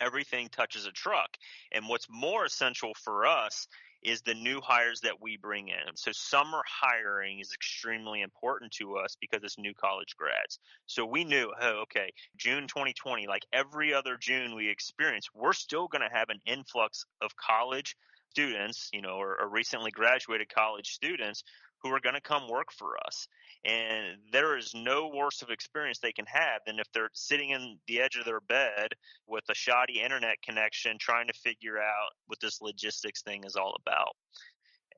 Everything 0.00 0.48
touches 0.48 0.86
a 0.86 0.92
truck. 0.92 1.36
And 1.72 1.88
what's 1.88 2.06
more 2.10 2.44
essential 2.44 2.92
for 3.04 3.26
us 3.26 3.66
is 4.02 4.22
the 4.22 4.34
new 4.34 4.60
hires 4.60 5.00
that 5.00 5.20
we 5.20 5.36
bring 5.36 5.68
in. 5.68 5.96
So 5.96 6.12
summer 6.12 6.62
hiring 6.66 7.40
is 7.40 7.52
extremely 7.52 8.22
important 8.22 8.72
to 8.72 8.96
us 8.96 9.16
because 9.20 9.42
it's 9.42 9.58
new 9.58 9.74
college 9.74 10.14
grads. 10.16 10.58
So 10.86 11.04
we 11.04 11.24
knew, 11.24 11.52
oh, 11.60 11.82
okay, 11.82 12.12
June 12.36 12.68
2020, 12.68 13.26
like 13.26 13.44
every 13.52 13.92
other 13.92 14.16
June 14.16 14.54
we 14.54 14.68
experience, 14.70 15.28
we're 15.34 15.52
still 15.52 15.88
going 15.88 16.08
to 16.08 16.16
have 16.16 16.28
an 16.28 16.40
influx 16.46 17.04
of 17.20 17.36
college 17.36 17.96
students, 18.30 18.88
you 18.92 19.02
know, 19.02 19.16
or, 19.16 19.40
or 19.40 19.48
recently 19.48 19.90
graduated 19.90 20.48
college 20.48 20.90
students 20.90 21.42
who 21.82 21.90
are 21.90 22.00
going 22.00 22.14
to 22.14 22.20
come 22.20 22.48
work 22.48 22.72
for 22.72 22.96
us. 23.06 23.28
And 23.64 24.18
there 24.32 24.56
is 24.56 24.72
no 24.74 25.10
worse 25.14 25.42
of 25.42 25.50
experience 25.50 25.98
they 25.98 26.12
can 26.12 26.26
have 26.26 26.60
than 26.66 26.78
if 26.78 26.86
they're 26.92 27.10
sitting 27.12 27.50
in 27.50 27.78
the 27.86 28.00
edge 28.00 28.16
of 28.16 28.24
their 28.24 28.40
bed 28.40 28.90
with 29.26 29.44
a 29.50 29.54
shoddy 29.54 30.00
internet 30.00 30.40
connection 30.42 30.96
trying 30.98 31.26
to 31.26 31.32
figure 31.32 31.78
out 31.78 32.10
what 32.26 32.40
this 32.40 32.60
logistics 32.60 33.22
thing 33.22 33.44
is 33.44 33.56
all 33.56 33.76
about 33.80 34.14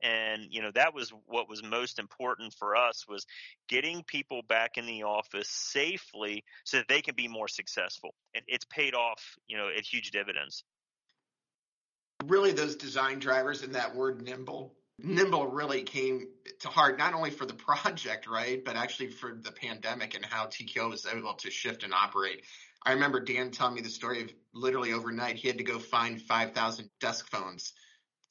and 0.03 0.47
you 0.51 0.63
know 0.63 0.71
that 0.75 0.95
was 0.95 1.13
what 1.27 1.49
was 1.49 1.63
most 1.63 1.99
important 1.99 2.55
for 2.55 2.77
us 2.77 3.07
was 3.09 3.27
getting 3.69 4.03
people 4.05 4.43
back 4.49 4.77
in 4.77 4.87
the 4.87 5.03
office 5.03 5.49
safely 5.49 6.43
so 6.65 6.79
that 6.79 6.89
they 6.89 7.03
can 7.03 7.15
be 7.15 7.29
more 7.29 7.49
successful 7.49 8.15
and 8.35 8.45
it's 8.47 8.65
paid 8.67 8.95
off 8.95 9.37
you 9.47 9.57
know 9.57 9.69
at 9.77 9.85
huge 9.85 10.11
dividends 10.11 10.65
really 12.27 12.53
those 12.53 12.77
design 12.77 13.19
drivers 13.19 13.63
and 13.63 13.75
that 13.75 13.95
word 13.95 14.23
nimble 14.23 14.75
nimble 15.03 15.47
really 15.47 15.83
came 15.83 16.29
to 16.61 16.69
heart 16.69 16.99
not 16.99 17.15
only 17.15 17.31
for 17.31 17.47
the 17.47 17.55
project 17.55 18.29
right 18.29 18.65
but 18.65 18.77
actually 18.77 19.09
for 19.09 19.39
the 19.43 19.53
pandemic 19.53 20.15
and 20.15 20.25
how 20.25 20.47
tql 20.47 20.91
was 20.91 21.07
able 21.07 21.35
to 21.35 21.51
shift 21.51 21.83
and 21.85 21.95
operate. 21.95 22.43
I 22.83 22.93
remember 22.93 23.21
dan 23.21 23.51
telling 23.51 23.75
me 23.75 23.83
the 23.83 23.91
story 23.91 24.23
of 24.23 24.31
literally 24.55 24.93
overnight 24.93 25.37
he 25.37 25.49
had 25.49 25.59
to 25.59 25.65
go 25.65 25.79
find 25.79 26.21
5000 26.21 26.91
desk 27.01 27.29
phones 27.31 27.73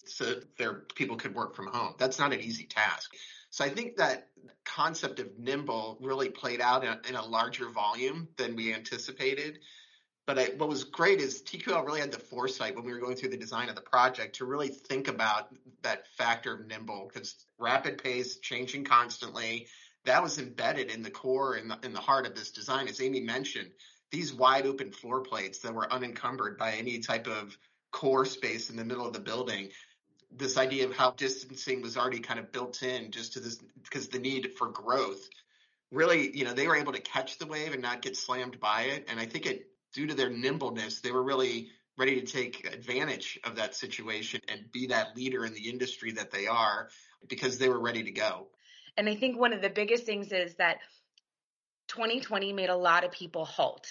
so 0.06 0.36
their 0.58 0.86
people 0.96 1.18
could 1.18 1.36
work 1.36 1.56
from 1.56 1.68
home. 1.68 1.94
That's 2.00 2.18
not 2.18 2.34
an 2.34 2.40
easy 2.40 2.66
task. 2.66 3.14
So 3.52 3.66
i 3.66 3.70
think 3.70 3.98
that 3.98 4.28
concept 4.64 5.20
of 5.20 5.38
nimble 5.38 5.98
really 6.02 6.30
played 6.30 6.62
out 6.62 6.84
in 6.84 7.16
a 7.16 7.26
larger 7.26 7.70
volume 7.70 8.28
than 8.38 8.56
we 8.56 8.74
anticipated 8.74 9.60
but 10.29 10.38
I, 10.38 10.45
what 10.57 10.69
was 10.69 10.83
great 10.83 11.21
is 11.21 11.41
TQL 11.41 11.83
really 11.83 12.01
had 12.01 12.12
the 12.12 12.19
foresight 12.19 12.75
when 12.75 12.86
we 12.86 12.93
were 12.93 13.00
going 13.00 13.15
through 13.15 13.31
the 13.31 13.38
design 13.38 13.67
of 13.67 13.74
the 13.74 13.81
project 13.81 14.36
to 14.36 14.45
really 14.45 14.67
think 14.67 15.07
about 15.07 15.48
that 15.81 16.05
factor 16.17 16.53
of 16.53 16.67
nimble 16.67 17.09
because 17.12 17.33
rapid 17.57 17.98
pace, 17.98 18.38
changing 18.38 18.83
constantly, 18.83 19.65
that 20.05 20.21
was 20.21 20.38
embedded 20.38 20.91
in 20.91 21.01
the 21.01 21.09
core 21.09 21.55
and 21.55 21.71
in, 21.71 21.86
in 21.86 21.93
the 21.93 22.00
heart 22.00 22.27
of 22.27 22.36
this 22.36 22.51
design. 22.51 22.88
As 22.88 23.01
Amy 23.01 23.21
mentioned, 23.21 23.71
these 24.12 24.31
wide 24.31 24.67
open 24.67 24.91
floor 24.91 25.21
plates 25.21 25.57
that 25.62 25.74
were 25.74 25.91
unencumbered 25.91 26.59
by 26.59 26.74
any 26.74 27.00
type 27.00 27.25
of 27.25 27.57
core 27.89 28.24
space 28.25 28.69
in 28.69 28.75
the 28.75 28.86
middle 28.86 29.07
of 29.07 29.13
the 29.13 29.19
building. 29.19 29.69
This 30.31 30.59
idea 30.59 30.86
of 30.86 30.95
how 30.95 31.09
distancing 31.09 31.81
was 31.81 31.98
already 31.98 32.19
kind 32.19 32.39
of 32.39 32.51
built 32.51 32.83
in 32.83 33.09
just 33.09 33.33
to 33.33 33.39
this 33.39 33.57
because 33.83 34.09
the 34.09 34.19
need 34.19 34.51
for 34.59 34.67
growth 34.67 35.27
really, 35.91 36.38
you 36.38 36.45
know, 36.45 36.53
they 36.53 36.67
were 36.67 36.75
able 36.75 36.93
to 36.93 37.01
catch 37.01 37.39
the 37.39 37.48
wave 37.48 37.74
and 37.74 37.81
not 37.81 38.03
get 38.03 38.15
slammed 38.15 38.59
by 38.59 38.83
it. 38.83 39.05
And 39.09 39.19
I 39.19 39.25
think 39.25 39.48
it 39.48 39.65
due 39.93 40.08
to 40.08 40.13
their 40.13 40.29
nimbleness, 40.29 41.01
they 41.01 41.12
were 41.12 41.24
really 41.24 41.69
ready 41.98 42.19
to 42.22 42.25
take 42.25 42.65
advantage 42.74 43.39
of 43.43 43.58
that 43.58 43.75
situation 43.75 44.39
and 44.48 44.72
be 44.72 44.88
that 44.88 45.15
leader 45.17 45.46
in 45.46 45.53
the 45.53 45.69
industry 45.69 46.12
that 46.13 46.31
they 46.31 46.48
are 46.48 46.89
because 47.27 47.58
they 47.58 47.67
were 47.67 47.79
ready 47.79 48.03
to 48.03 48.12
go. 48.12 48.48
And 48.96 49.10
I 49.10 49.15
think 49.15 49.38
one 49.38 49.53
of 49.53 49.62
the 49.62 49.69
biggest 49.69 50.05
things 50.05 50.31
is 50.31 50.55
that 50.55 50.77
2020 51.89 52.53
made 52.53 52.69
a 52.69 52.75
lot 52.75 53.03
of 53.03 53.12
people 53.12 53.46
halt. 53.46 53.88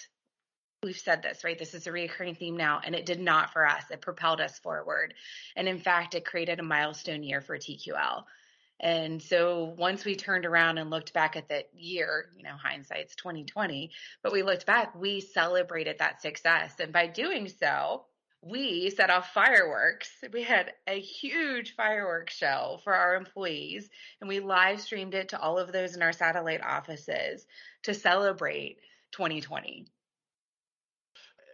We've 0.82 0.96
said 0.96 1.22
this, 1.22 1.44
right? 1.44 1.58
This 1.58 1.74
is 1.74 1.86
a 1.86 1.92
recurring 1.92 2.36
theme 2.36 2.56
now, 2.56 2.80
and 2.84 2.94
it 2.94 3.04
did 3.04 3.20
not 3.20 3.52
for 3.52 3.66
us. 3.66 3.82
It 3.90 4.00
propelled 4.00 4.40
us 4.40 4.58
forward. 4.60 5.12
And 5.56 5.68
in 5.68 5.80
fact, 5.80 6.14
it 6.14 6.24
created 6.24 6.60
a 6.60 6.62
milestone 6.62 7.24
year 7.24 7.40
for 7.40 7.58
TQL. 7.58 8.22
And 8.80 9.20
so 9.20 9.74
once 9.76 10.04
we 10.04 10.14
turned 10.14 10.46
around 10.46 10.78
and 10.78 10.90
looked 10.90 11.12
back 11.12 11.36
at 11.36 11.48
that 11.48 11.68
year, 11.74 12.26
you 12.36 12.44
know, 12.44 12.54
hindsight's 12.62 13.16
2020, 13.16 13.90
but 14.22 14.32
we 14.32 14.42
looked 14.42 14.66
back, 14.66 14.94
we 14.94 15.20
celebrated 15.20 15.98
that 15.98 16.22
success. 16.22 16.74
And 16.78 16.92
by 16.92 17.08
doing 17.08 17.48
so, 17.48 18.04
we 18.40 18.90
set 18.90 19.10
off 19.10 19.32
fireworks. 19.32 20.10
We 20.32 20.42
had 20.42 20.72
a 20.86 21.00
huge 21.00 21.74
fireworks 21.74 22.36
show 22.36 22.78
for 22.84 22.94
our 22.94 23.16
employees, 23.16 23.90
and 24.20 24.28
we 24.28 24.38
live 24.38 24.80
streamed 24.80 25.14
it 25.14 25.30
to 25.30 25.40
all 25.40 25.58
of 25.58 25.72
those 25.72 25.96
in 25.96 26.02
our 26.02 26.12
satellite 26.12 26.62
offices 26.62 27.46
to 27.82 27.94
celebrate 27.94 28.78
2020. 29.12 29.86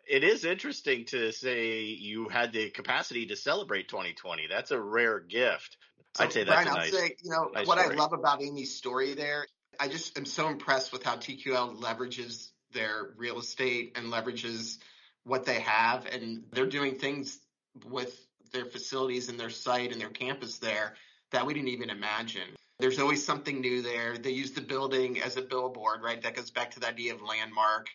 It 0.06 0.22
is 0.22 0.44
interesting 0.44 1.06
to 1.06 1.32
say 1.32 1.80
you 1.80 2.28
had 2.28 2.52
the 2.52 2.68
capacity 2.68 3.24
to 3.26 3.36
celebrate 3.36 3.88
2020. 3.88 4.46
That's 4.50 4.70
a 4.70 4.78
rare 4.78 5.20
gift. 5.20 5.78
So, 6.16 6.24
I'd 6.24 6.32
say 6.32 6.44
that's 6.44 6.62
Brian, 6.62 6.68
a 6.68 6.70
I'll 6.70 6.76
nice. 6.76 6.92
say, 6.92 7.16
you 7.22 7.30
know, 7.30 7.50
nice 7.52 7.66
what 7.66 7.78
story. 7.78 7.96
I 7.96 7.98
love 7.98 8.12
about 8.12 8.42
Amy's 8.42 8.74
story 8.76 9.14
there, 9.14 9.46
I 9.80 9.88
just 9.88 10.16
am 10.18 10.24
so 10.24 10.48
impressed 10.48 10.92
with 10.92 11.02
how 11.02 11.16
TQL 11.16 11.80
leverages 11.80 12.50
their 12.72 13.14
real 13.16 13.38
estate 13.38 13.96
and 13.96 14.12
leverages 14.12 14.78
what 15.24 15.44
they 15.44 15.60
have. 15.60 16.06
And 16.06 16.44
they're 16.52 16.66
doing 16.66 16.96
things 16.96 17.38
with 17.86 18.26
their 18.52 18.64
facilities 18.64 19.28
and 19.28 19.38
their 19.38 19.50
site 19.50 19.92
and 19.92 20.00
their 20.00 20.10
campus 20.10 20.58
there 20.58 20.94
that 21.32 21.46
we 21.46 21.54
didn't 21.54 21.68
even 21.68 21.90
imagine. 21.90 22.56
There's 22.78 22.98
always 22.98 23.24
something 23.24 23.60
new 23.60 23.82
there. 23.82 24.18
They 24.18 24.30
use 24.30 24.52
the 24.52 24.60
building 24.60 25.20
as 25.22 25.36
a 25.36 25.42
billboard, 25.42 26.02
right? 26.02 26.20
That 26.22 26.34
goes 26.34 26.50
back 26.50 26.72
to 26.72 26.80
the 26.80 26.88
idea 26.88 27.14
of 27.14 27.22
landmark. 27.22 27.88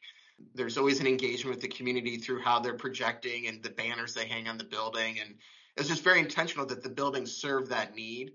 There's 0.56 0.78
always 0.78 1.02
an 1.02 1.08
engagement 1.08 1.56
with 1.56 1.62
the 1.62 1.68
community 1.68 2.18
through 2.18 2.42
how 2.42 2.60
they're 2.60 2.76
projecting 2.76 3.48
and 3.48 3.62
the 3.62 3.70
banners 3.70 4.14
they 4.14 4.26
hang 4.26 4.48
on 4.48 4.58
the 4.58 4.64
building. 4.64 5.20
And 5.20 5.36
it's 5.80 5.90
just 5.90 6.04
very 6.04 6.20
intentional 6.20 6.66
that 6.68 6.84
the 6.84 6.90
buildings 6.90 7.32
serve 7.32 7.70
that 7.70 7.96
need. 7.96 8.34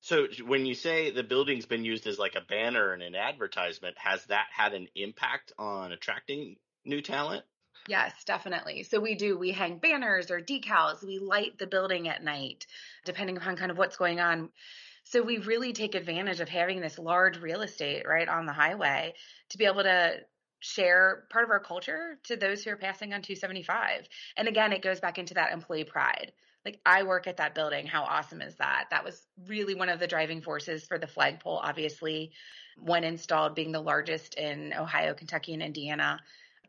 So 0.00 0.26
when 0.46 0.66
you 0.66 0.74
say 0.74 1.10
the 1.10 1.22
building's 1.22 1.66
been 1.66 1.84
used 1.84 2.06
as 2.06 2.18
like 2.18 2.34
a 2.34 2.40
banner 2.40 2.92
and 2.92 3.02
an 3.02 3.14
advertisement, 3.14 3.96
has 3.98 4.24
that 4.26 4.46
had 4.50 4.72
an 4.72 4.88
impact 4.94 5.52
on 5.58 5.92
attracting 5.92 6.56
new 6.84 7.02
talent? 7.02 7.44
Yes, 7.86 8.24
definitely. 8.24 8.82
So 8.82 9.00
we 9.00 9.14
do, 9.14 9.38
we 9.38 9.52
hang 9.52 9.78
banners 9.78 10.30
or 10.30 10.40
decals, 10.40 11.04
we 11.04 11.18
light 11.18 11.58
the 11.58 11.66
building 11.66 12.08
at 12.08 12.22
night, 12.22 12.66
depending 13.04 13.36
upon 13.36 13.56
kind 13.56 13.70
of 13.70 13.78
what's 13.78 13.96
going 13.96 14.20
on. 14.20 14.50
So 15.04 15.22
we 15.22 15.38
really 15.38 15.72
take 15.72 15.94
advantage 15.94 16.40
of 16.40 16.48
having 16.48 16.80
this 16.80 16.98
large 16.98 17.38
real 17.38 17.62
estate 17.62 18.06
right 18.06 18.28
on 18.28 18.46
the 18.46 18.52
highway 18.52 19.14
to 19.50 19.58
be 19.58 19.64
able 19.64 19.82
to 19.82 20.20
share 20.60 21.24
part 21.30 21.44
of 21.44 21.50
our 21.50 21.60
culture 21.60 22.18
to 22.24 22.36
those 22.36 22.62
who 22.62 22.70
are 22.70 22.76
passing 22.76 23.12
on 23.12 23.22
275. 23.22 24.06
And 24.36 24.46
again, 24.46 24.72
it 24.72 24.82
goes 24.82 25.00
back 25.00 25.18
into 25.18 25.34
that 25.34 25.52
employee 25.52 25.84
pride. 25.84 26.32
Like 26.64 26.78
I 26.84 27.04
work 27.04 27.26
at 27.26 27.38
that 27.38 27.54
building. 27.54 27.86
How 27.86 28.02
awesome 28.02 28.42
is 28.42 28.54
that? 28.56 28.84
That 28.90 29.04
was 29.04 29.26
really 29.48 29.74
one 29.74 29.88
of 29.88 29.98
the 29.98 30.06
driving 30.06 30.42
forces 30.42 30.84
for 30.84 30.98
the 30.98 31.06
flagpole, 31.06 31.58
obviously, 31.62 32.32
when 32.78 33.02
installed, 33.02 33.54
being 33.54 33.72
the 33.72 33.80
largest 33.80 34.34
in 34.34 34.74
Ohio, 34.74 35.14
Kentucky, 35.14 35.54
and 35.54 35.62
Indiana. 35.62 36.20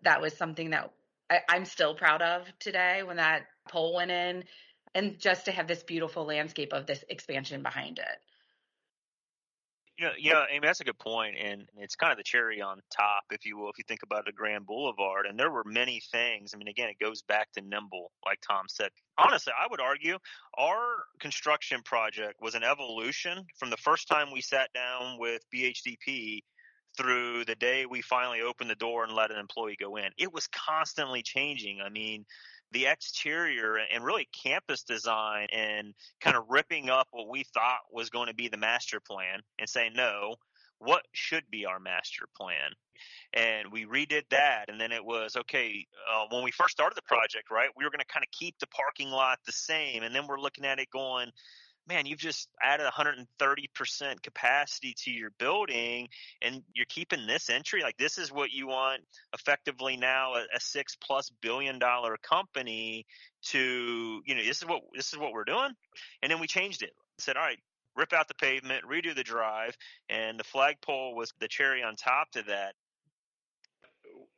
That 0.03 0.21
was 0.21 0.35
something 0.35 0.69
that 0.69 0.91
I, 1.29 1.39
I'm 1.49 1.65
still 1.65 1.93
proud 1.93 2.21
of 2.21 2.47
today 2.59 3.03
when 3.03 3.17
that 3.17 3.43
pole 3.69 3.95
went 3.95 4.11
in. 4.11 4.45
And 4.93 5.19
just 5.19 5.45
to 5.45 5.51
have 5.51 5.67
this 5.67 5.83
beautiful 5.83 6.25
landscape 6.25 6.73
of 6.73 6.85
this 6.85 7.03
expansion 7.07 7.63
behind 7.63 7.99
it. 7.99 8.30
You 10.01 10.07
know, 10.07 10.13
yeah, 10.17 10.39
I 10.39 10.53
mean 10.53 10.61
that's 10.63 10.79
a 10.79 10.83
good 10.83 10.97
point, 10.97 11.35
and 11.39 11.67
it's 11.77 11.95
kind 11.95 12.11
of 12.11 12.17
the 12.17 12.23
cherry 12.23 12.59
on 12.59 12.81
top, 12.91 13.21
if 13.29 13.45
you 13.45 13.55
will, 13.55 13.69
if 13.69 13.77
you 13.77 13.83
think 13.87 14.01
about 14.01 14.25
the 14.25 14.31
Grand 14.31 14.65
Boulevard. 14.65 15.27
And 15.27 15.39
there 15.39 15.51
were 15.51 15.63
many 15.63 16.01
things. 16.11 16.55
I 16.55 16.57
mean, 16.57 16.67
again, 16.67 16.89
it 16.89 16.97
goes 16.99 17.21
back 17.21 17.51
to 17.51 17.61
nimble, 17.61 18.11
like 18.25 18.39
Tom 18.41 18.65
said. 18.67 18.89
Honestly, 19.19 19.53
I 19.55 19.67
would 19.69 19.79
argue 19.79 20.17
our 20.57 21.03
construction 21.19 21.83
project 21.85 22.41
was 22.41 22.55
an 22.55 22.63
evolution 22.63 23.45
from 23.59 23.69
the 23.69 23.77
first 23.77 24.07
time 24.07 24.31
we 24.33 24.41
sat 24.41 24.73
down 24.73 25.19
with 25.19 25.43
BHDP 25.53 26.39
through 26.97 27.45
the 27.45 27.53
day 27.53 27.85
we 27.85 28.01
finally 28.01 28.41
opened 28.41 28.71
the 28.71 28.75
door 28.75 29.03
and 29.03 29.13
let 29.13 29.29
an 29.29 29.37
employee 29.37 29.77
go 29.79 29.97
in. 29.97 30.09
It 30.17 30.33
was 30.33 30.47
constantly 30.47 31.21
changing. 31.21 31.79
I 31.79 31.89
mean, 31.89 32.25
the 32.71 32.87
exterior 32.87 33.77
and 33.93 34.03
really 34.03 34.27
campus 34.43 34.83
design 34.83 35.47
and 35.51 35.93
kind 36.21 36.37
of 36.37 36.43
ripping 36.49 36.89
up 36.89 37.07
what 37.11 37.29
we 37.29 37.43
thought 37.53 37.79
was 37.91 38.09
going 38.09 38.27
to 38.27 38.33
be 38.33 38.47
the 38.47 38.57
master 38.57 38.99
plan 38.99 39.41
and 39.59 39.69
saying, 39.69 39.91
no, 39.95 40.35
what 40.79 41.03
should 41.11 41.43
be 41.51 41.65
our 41.65 41.79
master 41.79 42.25
plan? 42.35 42.71
And 43.33 43.71
we 43.71 43.85
redid 43.85 44.23
that. 44.31 44.65
And 44.67 44.79
then 44.79 44.91
it 44.91 45.03
was, 45.03 45.35
okay, 45.35 45.85
uh, 46.11 46.25
when 46.31 46.43
we 46.43 46.51
first 46.51 46.71
started 46.71 46.95
the 46.95 47.03
project, 47.03 47.51
right, 47.51 47.69
we 47.77 47.83
were 47.83 47.91
going 47.91 47.99
to 47.99 48.13
kind 48.13 48.23
of 48.23 48.31
keep 48.31 48.55
the 48.59 48.67
parking 48.67 49.09
lot 49.09 49.39
the 49.45 49.51
same. 49.51 50.03
And 50.03 50.13
then 50.13 50.27
we're 50.27 50.39
looking 50.39 50.65
at 50.65 50.79
it 50.79 50.89
going, 50.91 51.29
man, 51.87 52.05
you've 52.05 52.19
just 52.19 52.47
added 52.61 52.85
130% 52.85 54.21
capacity 54.21 54.93
to 55.03 55.11
your 55.11 55.31
building 55.37 56.07
and 56.41 56.61
you're 56.73 56.85
keeping 56.87 57.27
this 57.27 57.49
entry. 57.49 57.81
Like 57.81 57.97
this 57.97 58.17
is 58.17 58.31
what 58.31 58.51
you 58.51 58.67
want 58.67 59.01
effectively 59.33 59.97
now 59.97 60.33
a, 60.35 60.45
a 60.55 60.59
six 60.59 60.95
plus 60.95 61.31
billion 61.41 61.79
dollar 61.79 62.17
company 62.17 63.05
to, 63.47 64.21
you 64.25 64.35
know, 64.35 64.43
this 64.43 64.61
is 64.61 64.67
what, 64.67 64.81
this 64.95 65.11
is 65.11 65.19
what 65.19 65.33
we're 65.33 65.43
doing. 65.43 65.71
And 66.21 66.31
then 66.31 66.39
we 66.39 66.47
changed 66.47 66.83
it. 66.83 66.91
Said, 67.17 67.35
all 67.35 67.43
right, 67.43 67.59
rip 67.95 68.13
out 68.13 68.27
the 68.27 68.35
pavement, 68.35 68.85
redo 68.89 69.15
the 69.15 69.23
drive. 69.23 69.75
And 70.09 70.39
the 70.39 70.43
flagpole 70.43 71.15
was 71.15 71.33
the 71.39 71.47
cherry 71.47 71.83
on 71.83 71.95
top 71.95 72.31
to 72.31 72.43
that 72.43 72.73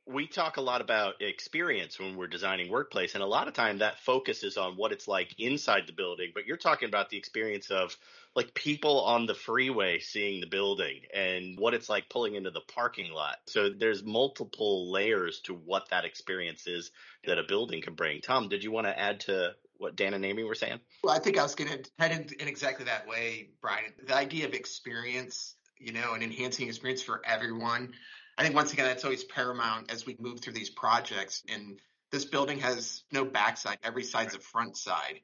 we 0.06 0.28
talk 0.28 0.58
a 0.58 0.62
lot 0.62 0.82
about 0.82 1.22
experience 1.22 1.98
when 1.98 2.18
we're 2.18 2.28
designing 2.28 2.70
workplace 2.70 3.14
and 3.16 3.24
a 3.24 3.28
lot 3.28 3.48
of 3.48 3.54
time 3.54 3.78
that 3.78 4.00
focuses 4.00 4.58
on 4.58 4.76
what 4.76 4.92
it's 4.92 5.08
like 5.08 5.34
inside 5.40 5.84
the 5.88 5.94
building 5.94 6.32
but 6.34 6.46
you're 6.46 6.58
talking 6.58 6.90
about 6.90 7.10
the 7.10 7.18
experience 7.18 7.72
of 7.72 7.96
like 8.36 8.54
people 8.54 9.02
on 9.02 9.26
the 9.26 9.34
freeway 9.34 10.00
seeing 10.00 10.42
the 10.42 10.48
building 10.48 11.02
and 11.14 11.58
what 11.58 11.74
it's 11.74 11.90
like 11.90 12.10
pulling 12.10 12.36
into 12.36 12.52
the 12.52 12.62
parking 12.62 13.12
lot 13.12 13.38
so 13.46 13.70
there's 13.70 14.04
multiple 14.04 14.92
layers 14.92 15.40
to 15.40 15.54
what 15.54 15.90
that 15.90 16.06
experience 16.06 16.68
is 16.68 16.92
that 17.26 17.40
a 17.40 17.44
building 17.44 17.82
can 17.82 17.94
bring 17.94 18.20
tom 18.20 18.50
did 18.50 18.64
you 18.64 18.72
want 18.72 18.86
to 18.86 19.00
add 19.00 19.22
to 19.22 19.54
what 19.78 19.96
dan 19.96 20.14
and 20.14 20.26
amy 20.26 20.44
were 20.44 20.56
saying 20.56 20.80
Well, 21.04 21.16
I 21.16 21.20
think 21.20 21.38
I 21.38 21.44
was 21.44 21.56
going 21.56 21.70
to 21.70 21.90
head 21.98 22.12
in, 22.12 22.28
in 22.40 22.48
exactly 22.48 22.86
that 22.86 23.08
way, 23.08 23.50
Brian. 23.62 23.92
The 24.06 24.16
idea 24.16 24.46
of 24.46 24.54
experience, 24.54 25.56
you 25.78 25.92
know, 25.92 26.14
and 26.14 26.24
enhancing 26.24 26.68
experience 26.70 27.02
for 27.02 27.22
everyone. 27.26 27.94
I 28.38 28.44
think 28.44 28.56
once 28.56 28.74
again, 28.74 28.86
that's 28.86 29.04
always 29.04 29.24
paramount 29.24 29.92
as 29.92 30.06
we 30.06 30.16
move 30.20 30.40
through 30.40 30.54
these 30.54 30.70
projects. 30.70 31.44
And 31.50 31.80
this 32.12 32.26
building 32.26 32.60
has 32.60 33.04
no 33.12 33.26
backside, 33.26 33.78
every 33.84 34.04
side's 34.04 34.36
a 34.36 34.40
front 34.40 34.78
side. 34.78 35.20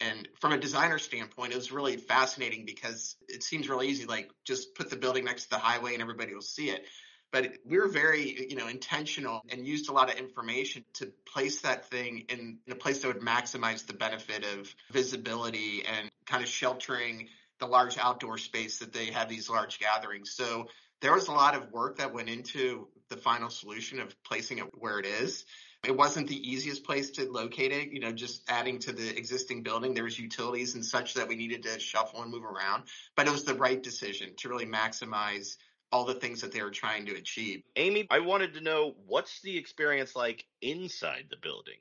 And 0.00 0.28
from 0.40 0.52
a 0.52 0.58
designer 0.58 0.98
standpoint, 0.98 1.52
it 1.52 1.56
was 1.56 1.72
really 1.72 1.96
fascinating 1.96 2.66
because 2.66 3.16
it 3.28 3.42
seems 3.42 3.68
really 3.68 3.88
easy, 3.88 4.04
like 4.04 4.30
just 4.44 4.74
put 4.74 4.90
the 4.90 4.96
building 4.96 5.24
next 5.24 5.44
to 5.44 5.50
the 5.50 5.58
highway 5.58 5.94
and 5.94 6.02
everybody 6.02 6.34
will 6.34 6.42
see 6.42 6.68
it. 6.68 6.84
But 7.32 7.54
we 7.64 7.78
were 7.78 7.88
very, 7.88 8.48
you 8.50 8.56
know, 8.56 8.68
intentional 8.68 9.42
and 9.48 9.66
used 9.66 9.88
a 9.88 9.92
lot 9.92 10.12
of 10.12 10.18
information 10.18 10.84
to 10.94 11.12
place 11.26 11.62
that 11.62 11.88
thing 11.88 12.26
in, 12.28 12.58
in 12.66 12.72
a 12.72 12.76
place 12.76 13.00
that 13.00 13.08
would 13.08 13.22
maximize 13.22 13.86
the 13.86 13.94
benefit 13.94 14.44
of 14.44 14.74
visibility 14.92 15.84
and 15.84 16.10
kind 16.26 16.42
of 16.42 16.48
sheltering 16.48 17.28
the 17.58 17.66
large 17.66 17.98
outdoor 17.98 18.38
space 18.38 18.78
that 18.78 18.92
they 18.92 19.06
have 19.06 19.28
these 19.28 19.48
large 19.48 19.80
gatherings. 19.80 20.32
So 20.32 20.68
there 21.00 21.12
was 21.12 21.28
a 21.28 21.32
lot 21.32 21.54
of 21.54 21.70
work 21.72 21.98
that 21.98 22.12
went 22.12 22.28
into 22.28 22.88
the 23.08 23.16
final 23.16 23.50
solution 23.50 24.00
of 24.00 24.14
placing 24.24 24.58
it 24.58 24.66
where 24.78 24.98
it 24.98 25.06
is. 25.06 25.44
It 25.84 25.96
wasn't 25.96 26.28
the 26.28 26.50
easiest 26.50 26.84
place 26.84 27.10
to 27.12 27.30
locate 27.30 27.70
it, 27.70 27.92
you 27.92 28.00
know, 28.00 28.10
just 28.10 28.42
adding 28.48 28.78
to 28.80 28.92
the 28.92 29.16
existing 29.16 29.62
building. 29.62 29.94
There 29.94 30.04
was 30.04 30.18
utilities 30.18 30.74
and 30.74 30.84
such 30.84 31.14
that 31.14 31.28
we 31.28 31.36
needed 31.36 31.62
to 31.62 31.78
shuffle 31.78 32.22
and 32.22 32.30
move 32.30 32.44
around, 32.44 32.84
but 33.14 33.28
it 33.28 33.30
was 33.30 33.44
the 33.44 33.54
right 33.54 33.80
decision 33.80 34.30
to 34.38 34.48
really 34.48 34.66
maximize 34.66 35.56
all 35.92 36.04
the 36.04 36.14
things 36.14 36.40
that 36.40 36.52
they 36.52 36.62
were 36.62 36.70
trying 36.70 37.06
to 37.06 37.14
achieve. 37.14 37.62
amy 37.76 38.06
i 38.10 38.18
wanted 38.18 38.54
to 38.54 38.60
know 38.60 38.94
what's 39.06 39.40
the 39.42 39.56
experience 39.56 40.16
like 40.16 40.44
inside 40.60 41.26
the 41.30 41.36
building 41.36 41.78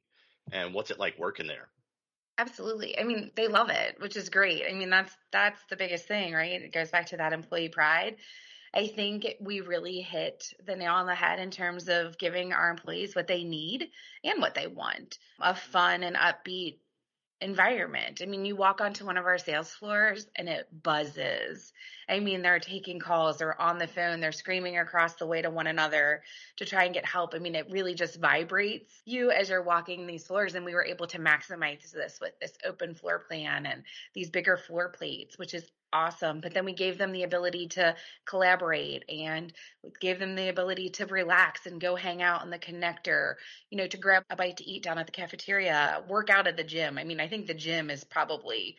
and 0.51 0.73
what's 0.73 0.91
it 0.91 0.99
like 0.99 1.17
working 1.17 1.47
there 1.47 1.69
Absolutely. 2.38 2.99
I 2.99 3.04
mean, 3.04 3.32
they 3.36 3.47
love 3.47 3.69
it, 3.69 3.95
which 3.99 4.17
is 4.17 4.28
great. 4.30 4.63
I 4.69 4.73
mean, 4.73 4.89
that's 4.89 5.15
that's 5.32 5.60
the 5.69 5.78
biggest 5.78 6.06
thing, 6.06 6.34
right? 6.34 6.62
It 6.62 6.73
goes 6.73 6.91
back 6.91 7.06
to 7.08 7.17
that 7.17 7.32
employee 7.32 7.69
pride. 7.69 8.17
I 8.75 8.88
think 8.88 9.25
we 9.39 9.61
really 9.61 10.01
hit 10.01 10.53
the 10.65 10.75
nail 10.75 10.93
on 10.93 11.05
the 11.05 11.15
head 11.15 11.39
in 11.39 11.49
terms 11.49 11.88
of 11.88 12.17
giving 12.17 12.51
our 12.51 12.69
employees 12.69 13.15
what 13.15 13.27
they 13.27 13.43
need 13.43 13.89
and 14.23 14.41
what 14.41 14.53
they 14.53 14.67
want. 14.67 15.17
A 15.39 15.55
fun 15.55 16.03
and 16.03 16.17
upbeat 16.17 16.79
environment. 17.41 18.21
I 18.21 18.25
mean, 18.25 18.45
you 18.45 18.55
walk 18.55 18.81
onto 18.81 19.05
one 19.05 19.17
of 19.17 19.25
our 19.25 19.38
sales 19.38 19.69
floors 19.69 20.27
and 20.35 20.49
it 20.49 20.67
buzzes. 20.83 21.73
I 22.09 22.19
mean, 22.19 22.41
they're 22.41 22.59
taking 22.59 22.99
calls, 22.99 23.38
they're 23.38 23.59
on 23.61 23.77
the 23.77 23.88
phone, 23.88 24.19
they're 24.19 24.31
screaming 24.31 24.77
across 24.77 25.15
the 25.15 25.27
way 25.27 25.41
to 25.41 25.49
one 25.49 25.67
another 25.67 26.23
to 26.57 26.65
try 26.65 26.85
and 26.85 26.93
get 26.93 27.05
help. 27.05 27.33
I 27.33 27.39
mean, 27.39 27.55
it 27.55 27.71
really 27.71 27.93
just 27.93 28.19
vibrates 28.19 28.91
you 29.05 29.31
as 29.31 29.49
you're 29.49 29.61
walking 29.61 30.07
these 30.07 30.27
floors. 30.27 30.55
And 30.55 30.65
we 30.65 30.73
were 30.73 30.85
able 30.85 31.07
to 31.07 31.19
maximize 31.19 31.91
this 31.91 32.19
with 32.21 32.33
this 32.39 32.57
open 32.65 32.95
floor 32.95 33.19
plan 33.19 33.65
and 33.65 33.83
these 34.13 34.29
bigger 34.29 34.57
floor 34.57 34.89
plates, 34.89 35.38
which 35.38 35.53
is 35.53 35.69
awesome. 35.93 36.41
But 36.41 36.54
then 36.54 36.65
we 36.65 36.74
gave 36.74 36.98
them 36.98 37.12
the 37.12 37.24
ability 37.24 37.67
to 37.69 37.95
collaborate 38.26 39.04
and 39.10 39.54
gave 40.02 40.19
them 40.19 40.36
the 40.36 40.50
ability 40.50 40.89
to 40.91 41.06
relax 41.06 41.65
and 41.65 41.82
go 41.82 41.95
hang 41.95 42.21
out 42.21 42.43
in 42.43 42.50
the 42.50 42.60
connector, 42.60 43.36
you 43.69 43.78
know, 43.78 43.88
to 43.88 43.98
grab 43.98 44.24
a 44.30 44.36
bite 44.36 44.58
to 44.58 44.69
eat 44.69 44.84
down 44.84 44.98
at 44.98 45.06
the 45.06 45.12
cafeteria, 45.12 46.04
work 46.08 46.30
out 46.30 46.48
at 46.48 46.58
the 46.58 46.63
gym. 46.63 46.98
I 46.98 47.04
mean, 47.04 47.19
I 47.19 47.28
think 47.28 47.48
the 47.48 47.54
gym 47.54 47.89
is 47.89 48.04
probably 48.04 48.78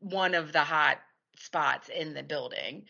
one 0.00 0.34
of 0.34 0.52
the 0.52 0.60
hot 0.64 0.98
spots 1.36 1.88
in 1.88 2.14
the 2.14 2.22
building. 2.22 2.86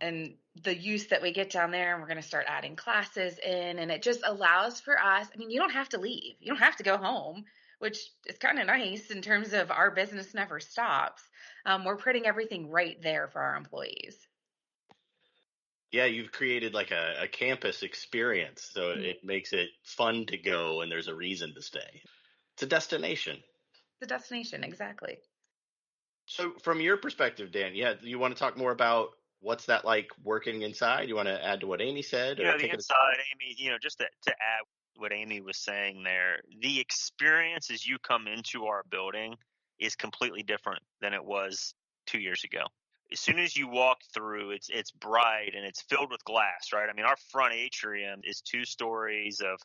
and 0.00 0.34
the 0.62 0.76
use 0.76 1.06
that 1.06 1.22
we 1.22 1.32
get 1.32 1.50
down 1.50 1.70
there 1.70 1.92
and 1.92 2.02
we're 2.02 2.08
going 2.08 2.20
to 2.20 2.26
start 2.26 2.44
adding 2.48 2.76
classes 2.76 3.38
in 3.38 3.78
and 3.78 3.90
it 3.90 4.02
just 4.02 4.20
allows 4.24 4.80
for 4.80 4.98
us 4.98 5.26
i 5.32 5.38
mean 5.38 5.50
you 5.50 5.58
don't 5.58 5.72
have 5.72 5.88
to 5.88 5.98
leave 6.00 6.34
you 6.40 6.48
don't 6.48 6.58
have 6.62 6.76
to 6.76 6.82
go 6.82 6.96
home 6.96 7.44
which 7.82 7.98
is 8.26 8.38
kind 8.38 8.60
of 8.60 8.66
nice 8.68 9.10
in 9.10 9.20
terms 9.20 9.52
of 9.52 9.72
our 9.72 9.90
business 9.90 10.34
never 10.34 10.60
stops 10.60 11.22
um, 11.66 11.84
we're 11.84 11.96
putting 11.96 12.26
everything 12.26 12.70
right 12.70 13.02
there 13.02 13.26
for 13.26 13.40
our 13.40 13.56
employees 13.56 14.16
yeah 15.90 16.04
you've 16.04 16.30
created 16.30 16.74
like 16.74 16.92
a, 16.92 17.22
a 17.22 17.28
campus 17.28 17.82
experience 17.82 18.70
so 18.72 18.82
mm-hmm. 18.82 19.02
it 19.02 19.24
makes 19.24 19.52
it 19.52 19.68
fun 19.82 20.24
to 20.26 20.38
go 20.38 20.80
and 20.80 20.92
there's 20.92 21.08
a 21.08 21.14
reason 21.14 21.52
to 21.54 21.60
stay 21.60 22.02
it's 22.54 22.62
a 22.62 22.66
destination 22.66 23.36
it's 23.36 24.10
a 24.10 24.14
destination 24.14 24.62
exactly 24.62 25.18
so 26.26 26.52
from 26.62 26.80
your 26.80 26.96
perspective 26.96 27.50
dan 27.50 27.72
yeah 27.74 27.94
you 28.00 28.16
want 28.16 28.32
to 28.32 28.38
talk 28.38 28.56
more 28.56 28.70
about 28.70 29.08
what's 29.40 29.66
that 29.66 29.84
like 29.84 30.08
working 30.22 30.62
inside? 30.62 31.08
You 31.08 31.16
want 31.16 31.26
to 31.26 31.44
add 31.44 31.60
to 31.62 31.66
what 31.66 31.82
Amy 31.82 32.02
said? 32.02 32.38
Or 32.38 32.44
yeah, 32.44 32.56
the 32.56 32.70
inside, 32.70 33.16
Amy. 33.34 33.56
You 33.58 33.70
know, 33.70 33.76
just 33.82 33.98
to, 33.98 34.04
to 34.04 34.30
add 34.30 34.64
what 34.96 35.12
Amy 35.12 35.40
was 35.40 35.56
saying 35.56 36.02
there, 36.02 36.40
the 36.60 36.80
experience 36.80 37.70
as 37.70 37.86
you 37.86 37.98
come 37.98 38.26
into 38.26 38.66
our 38.66 38.82
building 38.90 39.36
is 39.78 39.96
completely 39.96 40.42
different 40.42 40.82
than 41.00 41.14
it 41.14 41.24
was 41.24 41.74
two 42.06 42.18
years 42.18 42.44
ago. 42.44 42.64
As 43.10 43.20
soon 43.20 43.38
as 43.38 43.56
you 43.56 43.68
walk 43.68 43.98
through, 44.14 44.52
it's 44.52 44.70
it's 44.70 44.90
bright 44.90 45.52
and 45.54 45.66
it's 45.66 45.82
filled 45.82 46.10
with 46.10 46.24
glass, 46.24 46.72
right? 46.72 46.88
I 46.88 46.94
mean, 46.94 47.04
our 47.04 47.16
front 47.30 47.54
atrium 47.54 48.20
is 48.24 48.40
two 48.40 48.64
stories 48.64 49.40
of 49.40 49.60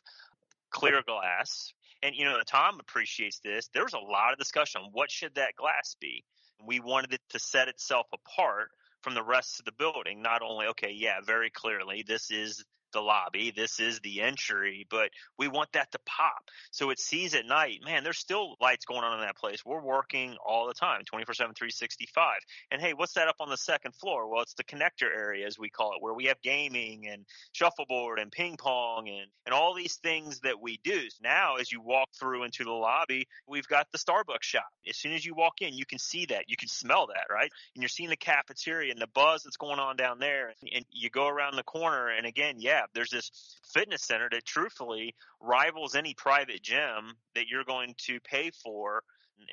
clear 0.70 1.02
glass. 1.06 1.72
And 2.02 2.14
you 2.14 2.24
know, 2.24 2.38
Tom 2.46 2.78
appreciates 2.80 3.40
this. 3.40 3.68
There 3.72 3.84
was 3.84 3.94
a 3.94 3.98
lot 3.98 4.32
of 4.32 4.38
discussion 4.38 4.82
on 4.82 4.90
what 4.92 5.10
should 5.10 5.34
that 5.36 5.56
glass 5.56 5.96
be. 6.00 6.24
We 6.64 6.80
wanted 6.80 7.14
it 7.14 7.20
to 7.30 7.38
set 7.38 7.68
itself 7.68 8.06
apart 8.12 8.70
from 9.02 9.14
the 9.14 9.22
rest 9.22 9.60
of 9.60 9.64
the 9.64 9.72
building. 9.72 10.22
Not 10.22 10.42
only, 10.42 10.66
okay, 10.66 10.92
yeah, 10.92 11.20
very 11.24 11.50
clearly, 11.50 12.04
this 12.06 12.30
is 12.30 12.64
the 12.92 13.00
lobby. 13.00 13.52
This 13.54 13.80
is 13.80 14.00
the 14.00 14.22
entry, 14.22 14.86
but 14.90 15.10
we 15.38 15.48
want 15.48 15.72
that 15.72 15.92
to 15.92 15.98
pop. 16.06 16.50
So 16.70 16.90
it 16.90 16.98
sees 16.98 17.34
at 17.34 17.46
night, 17.46 17.80
man, 17.84 18.04
there's 18.04 18.18
still 18.18 18.56
lights 18.60 18.84
going 18.84 19.04
on 19.04 19.20
in 19.20 19.26
that 19.26 19.36
place. 19.36 19.64
We're 19.64 19.82
working 19.82 20.36
all 20.44 20.66
the 20.66 20.74
time, 20.74 21.02
24 21.06 21.34
7, 21.34 21.54
365. 21.54 22.40
And 22.70 22.80
hey, 22.80 22.94
what's 22.94 23.14
that 23.14 23.28
up 23.28 23.36
on 23.40 23.50
the 23.50 23.56
second 23.56 23.94
floor? 23.94 24.28
Well, 24.28 24.42
it's 24.42 24.54
the 24.54 24.64
connector 24.64 25.08
area, 25.14 25.46
as 25.46 25.58
we 25.58 25.70
call 25.70 25.92
it, 25.92 26.02
where 26.02 26.14
we 26.14 26.26
have 26.26 26.40
gaming 26.42 27.06
and 27.08 27.24
shuffleboard 27.52 28.18
and 28.18 28.30
ping 28.30 28.56
pong 28.56 29.08
and, 29.08 29.26
and 29.46 29.54
all 29.54 29.74
these 29.74 29.96
things 29.96 30.40
that 30.40 30.60
we 30.60 30.78
do. 30.82 31.02
Now, 31.22 31.56
as 31.56 31.70
you 31.70 31.80
walk 31.80 32.08
through 32.18 32.44
into 32.44 32.64
the 32.64 32.72
lobby, 32.72 33.26
we've 33.46 33.68
got 33.68 33.86
the 33.92 33.98
Starbucks 33.98 34.42
shop. 34.42 34.68
As 34.88 34.96
soon 34.96 35.12
as 35.12 35.24
you 35.24 35.34
walk 35.34 35.60
in, 35.60 35.74
you 35.74 35.86
can 35.86 35.98
see 35.98 36.26
that. 36.26 36.44
You 36.48 36.56
can 36.56 36.68
smell 36.68 37.08
that, 37.08 37.32
right? 37.32 37.50
And 37.74 37.82
you're 37.82 37.88
seeing 37.88 38.10
the 38.10 38.16
cafeteria 38.16 38.92
and 38.92 39.00
the 39.00 39.08
buzz 39.08 39.42
that's 39.42 39.56
going 39.56 39.78
on 39.78 39.96
down 39.96 40.18
there. 40.18 40.52
And 40.72 40.84
you 40.90 41.10
go 41.10 41.28
around 41.28 41.56
the 41.56 41.62
corner, 41.62 42.08
and 42.08 42.26
again, 42.26 42.56
yeah, 42.58 42.77
yeah, 42.78 42.86
there's 42.94 43.10
this 43.10 43.30
fitness 43.72 44.02
center 44.02 44.28
that 44.30 44.44
truthfully 44.44 45.14
rivals 45.40 45.94
any 45.94 46.14
private 46.14 46.62
gym 46.62 47.14
that 47.34 47.48
you're 47.48 47.64
going 47.64 47.94
to 48.06 48.18
pay 48.20 48.50
for 48.62 49.02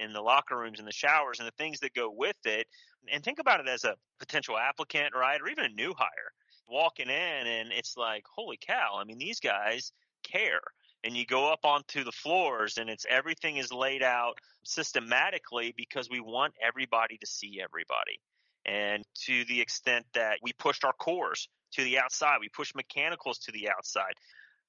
in 0.01 0.13
the 0.13 0.21
locker 0.21 0.57
rooms 0.57 0.79
and 0.79 0.87
the 0.87 0.93
showers 0.93 1.39
and 1.39 1.47
the 1.47 1.53
things 1.57 1.79
that 1.79 1.93
go 1.93 2.11
with 2.11 2.37
it. 2.45 2.67
And 3.11 3.23
think 3.23 3.39
about 3.39 3.59
it 3.59 3.67
as 3.67 3.83
a 3.83 3.95
potential 4.19 4.57
applicant, 4.57 5.13
right? 5.15 5.39
Or 5.41 5.47
even 5.47 5.65
a 5.65 5.69
new 5.69 5.93
hire 5.97 6.31
walking 6.67 7.09
in 7.09 7.47
and 7.47 7.71
it's 7.71 7.95
like, 7.97 8.23
holy 8.35 8.57
cow. 8.57 8.97
I 8.99 9.03
mean, 9.03 9.17
these 9.17 9.39
guys 9.39 9.91
care. 10.23 10.61
And 11.03 11.15
you 11.15 11.25
go 11.25 11.51
up 11.51 11.65
onto 11.65 12.03
the 12.03 12.11
floors 12.11 12.77
and 12.77 12.89
it's 12.89 13.05
everything 13.07 13.57
is 13.57 13.71
laid 13.71 14.01
out 14.01 14.39
systematically 14.63 15.73
because 15.77 16.09
we 16.09 16.19
want 16.19 16.55
everybody 16.65 17.17
to 17.19 17.27
see 17.27 17.59
everybody. 17.63 18.19
And 18.65 19.03
to 19.25 19.45
the 19.45 19.61
extent 19.61 20.05
that 20.13 20.39
we 20.41 20.53
pushed 20.53 20.83
our 20.83 20.93
cores 20.93 21.47
to 21.75 21.83
the 21.83 21.99
outside. 21.99 22.37
We 22.39 22.49
pushed 22.49 22.75
mechanicals 22.75 23.37
to 23.39 23.51
the 23.51 23.69
outside. 23.69 24.13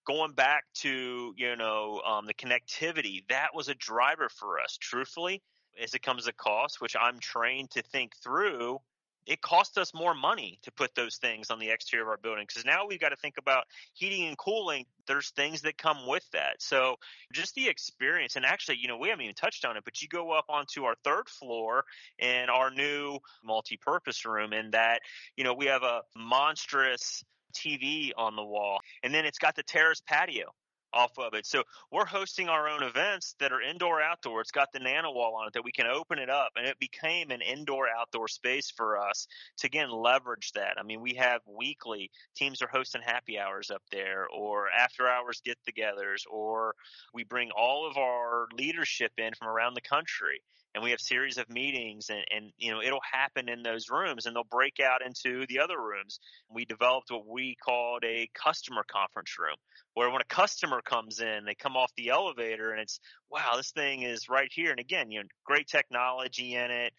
Going 0.06 0.32
back 0.32 0.64
to 0.76 1.34
you 1.36 1.56
know 1.56 2.00
um, 2.06 2.26
the 2.26 2.34
connectivity, 2.34 3.24
that 3.28 3.48
was 3.54 3.68
a 3.68 3.74
driver 3.74 4.28
for 4.28 4.60
us. 4.60 4.76
Truthfully, 4.80 5.42
as 5.82 5.94
it 5.94 6.02
comes 6.02 6.26
to 6.26 6.32
cost, 6.32 6.80
which 6.80 6.94
I'm 7.00 7.18
trained 7.18 7.70
to 7.72 7.82
think 7.82 8.12
through, 8.22 8.78
it 9.26 9.40
costs 9.40 9.76
us 9.76 9.92
more 9.92 10.14
money 10.14 10.58
to 10.62 10.72
put 10.72 10.94
those 10.94 11.16
things 11.16 11.50
on 11.50 11.58
the 11.58 11.70
exterior 11.70 12.04
of 12.04 12.08
our 12.08 12.16
building 12.16 12.44
because 12.46 12.64
now 12.64 12.86
we've 12.86 13.00
got 13.00 13.10
to 13.10 13.16
think 13.16 13.34
about 13.38 13.64
heating 13.92 14.26
and 14.28 14.38
cooling. 14.38 14.86
There's 15.06 15.30
things 15.30 15.62
that 15.62 15.76
come 15.76 16.06
with 16.06 16.24
that. 16.32 16.56
So 16.60 16.96
just 17.32 17.54
the 17.54 17.68
experience, 17.68 18.36
and 18.36 18.44
actually, 18.44 18.78
you 18.78 18.88
know, 18.88 18.96
we 18.96 19.08
haven't 19.08 19.24
even 19.24 19.34
touched 19.34 19.64
on 19.64 19.76
it, 19.76 19.84
but 19.84 20.00
you 20.00 20.08
go 20.08 20.32
up 20.32 20.46
onto 20.48 20.84
our 20.84 20.94
third 21.04 21.28
floor 21.28 21.84
in 22.18 22.48
our 22.48 22.70
new 22.70 23.18
multi-purpose 23.44 24.24
room, 24.24 24.52
and 24.52 24.72
that, 24.72 25.00
you 25.36 25.44
know, 25.44 25.54
we 25.54 25.66
have 25.66 25.82
a 25.82 26.02
monstrous 26.16 27.24
TV 27.54 28.10
on 28.16 28.36
the 28.36 28.44
wall, 28.44 28.80
and 29.02 29.14
then 29.14 29.24
it's 29.24 29.38
got 29.38 29.56
the 29.56 29.62
terrace 29.62 30.02
patio 30.06 30.52
off 30.96 31.18
of 31.18 31.34
it. 31.34 31.46
So 31.46 31.62
we're 31.92 32.06
hosting 32.06 32.48
our 32.48 32.68
own 32.68 32.82
events 32.82 33.34
that 33.38 33.52
are 33.52 33.60
indoor 33.60 34.00
outdoor. 34.00 34.40
It's 34.40 34.50
got 34.50 34.72
the 34.72 34.80
nano 34.80 35.12
wall 35.12 35.36
on 35.36 35.48
it 35.48 35.52
that 35.52 35.64
we 35.64 35.72
can 35.72 35.86
open 35.86 36.18
it 36.18 36.30
up 36.30 36.52
and 36.56 36.66
it 36.66 36.78
became 36.78 37.30
an 37.30 37.42
indoor 37.42 37.86
outdoor 37.88 38.28
space 38.28 38.70
for 38.70 38.98
us 38.98 39.26
to 39.58 39.66
again 39.66 39.90
leverage 39.90 40.52
that. 40.52 40.76
I 40.78 40.82
mean, 40.82 41.00
we 41.00 41.14
have 41.14 41.42
weekly 41.46 42.10
teams 42.34 42.62
are 42.62 42.68
hosting 42.68 43.02
happy 43.02 43.38
hours 43.38 43.70
up 43.70 43.82
there 43.92 44.26
or 44.34 44.70
after 44.70 45.08
hours 45.08 45.42
get 45.44 45.58
togethers 45.68 46.22
or 46.30 46.74
we 47.12 47.24
bring 47.24 47.50
all 47.50 47.88
of 47.88 47.96
our 47.96 48.46
leadership 48.56 49.12
in 49.18 49.34
from 49.34 49.48
around 49.48 49.74
the 49.74 49.80
country 49.80 50.40
and 50.76 50.84
we 50.84 50.90
have 50.90 51.00
series 51.00 51.38
of 51.38 51.48
meetings 51.48 52.10
and, 52.10 52.22
and 52.30 52.52
you 52.58 52.70
know 52.70 52.82
it'll 52.82 53.00
happen 53.10 53.48
in 53.48 53.62
those 53.62 53.88
rooms 53.88 54.26
and 54.26 54.36
they'll 54.36 54.44
break 54.44 54.78
out 54.78 55.00
into 55.04 55.46
the 55.48 55.58
other 55.58 55.80
rooms. 55.80 56.20
We 56.50 56.66
developed 56.66 57.10
what 57.10 57.26
we 57.26 57.56
called 57.64 58.04
a 58.04 58.28
customer 58.34 58.84
conference 58.86 59.36
room 59.38 59.56
where 59.94 60.10
when 60.10 60.20
a 60.20 60.26
customer 60.26 60.82
comes 60.82 61.20
in 61.20 61.46
they 61.46 61.54
come 61.54 61.76
off 61.76 61.90
the 61.96 62.10
elevator 62.10 62.72
and 62.72 62.80
it's 62.80 63.00
wow 63.30 63.54
this 63.56 63.70
thing 63.70 64.02
is 64.02 64.28
right 64.28 64.50
here. 64.52 64.70
And 64.70 64.78
again 64.78 65.10
you 65.10 65.20
know 65.20 65.26
great 65.46 65.66
technology 65.66 66.54
in 66.54 66.70
it 66.70 66.92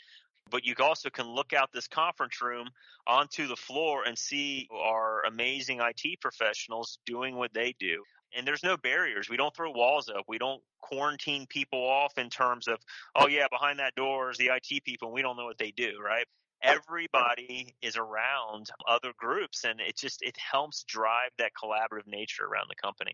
but 0.49 0.65
you 0.65 0.73
also 0.79 1.11
can 1.11 1.27
look 1.27 1.53
out 1.53 1.69
this 1.71 1.87
conference 1.87 2.41
room 2.41 2.69
onto 3.05 3.47
the 3.47 3.55
floor 3.55 4.05
and 4.07 4.17
see 4.17 4.67
our 4.73 5.23
amazing 5.25 5.81
IT 5.81 6.19
professionals 6.19 6.97
doing 7.05 7.35
what 7.35 7.53
they 7.53 7.75
do 7.79 8.01
and 8.35 8.47
there's 8.47 8.63
no 8.63 8.77
barriers. 8.77 9.29
We 9.29 9.37
don't 9.37 9.55
throw 9.55 9.71
walls 9.71 10.09
up. 10.09 10.25
We 10.27 10.37
don't 10.37 10.61
quarantine 10.81 11.45
people 11.47 11.79
off 11.79 12.17
in 12.17 12.29
terms 12.29 12.67
of, 12.67 12.77
oh 13.15 13.27
yeah, 13.27 13.47
behind 13.51 13.79
that 13.79 13.95
door 13.95 14.31
is 14.31 14.37
the 14.37 14.51
IT 14.53 14.83
people 14.83 15.09
and 15.09 15.15
we 15.15 15.21
don't 15.21 15.37
know 15.37 15.45
what 15.45 15.57
they 15.57 15.71
do, 15.71 15.93
right? 16.03 16.25
Everybody 16.61 17.75
is 17.81 17.97
around 17.97 18.69
other 18.87 19.11
groups 19.17 19.63
and 19.63 19.79
it 19.79 19.95
just 19.95 20.21
it 20.23 20.35
helps 20.37 20.83
drive 20.83 21.29
that 21.37 21.51
collaborative 21.53 22.07
nature 22.07 22.45
around 22.45 22.65
the 22.69 22.75
company. 22.75 23.13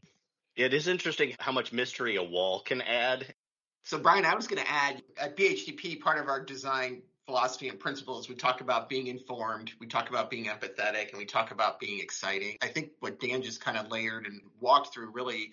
It 0.56 0.74
is 0.74 0.88
interesting 0.88 1.36
how 1.40 1.52
much 1.52 1.74
mystery 1.74 2.16
a 2.16 2.24
wall 2.24 2.62
can 2.62 2.82
add. 2.82 3.34
So 3.84 3.98
Brian, 3.98 4.24
I 4.24 4.36
was 4.36 4.48
going 4.48 4.64
to 4.64 4.72
add 4.72 5.02
uh, 5.20 5.26
at 5.26 5.38
BHDP, 5.38 6.00
part 6.00 6.20
of 6.20 6.28
our 6.28 6.44
design 6.44 7.02
philosophy 7.26 7.70
and 7.70 7.80
principles, 7.80 8.28
we 8.28 8.36
talk 8.36 8.62
about 8.62 8.90
being 8.90 9.08
informed, 9.08 9.72
we 9.80 9.88
talk 9.88 10.10
about 10.10 10.30
being 10.30 10.46
empathetic, 10.46 11.10
and 11.10 11.18
we 11.18 11.26
talk 11.26 11.52
about 11.52 11.80
being 11.80 12.00
exciting. 12.00 12.58
I 12.62 12.68
think 12.68 12.92
what 13.00 13.20
Dan 13.20 13.42
just 13.42 13.62
kind 13.62 13.78
of 13.78 13.90
layered 13.90 14.26
and 14.26 14.42
walked 14.60 14.94
through 14.94 15.12
really 15.12 15.52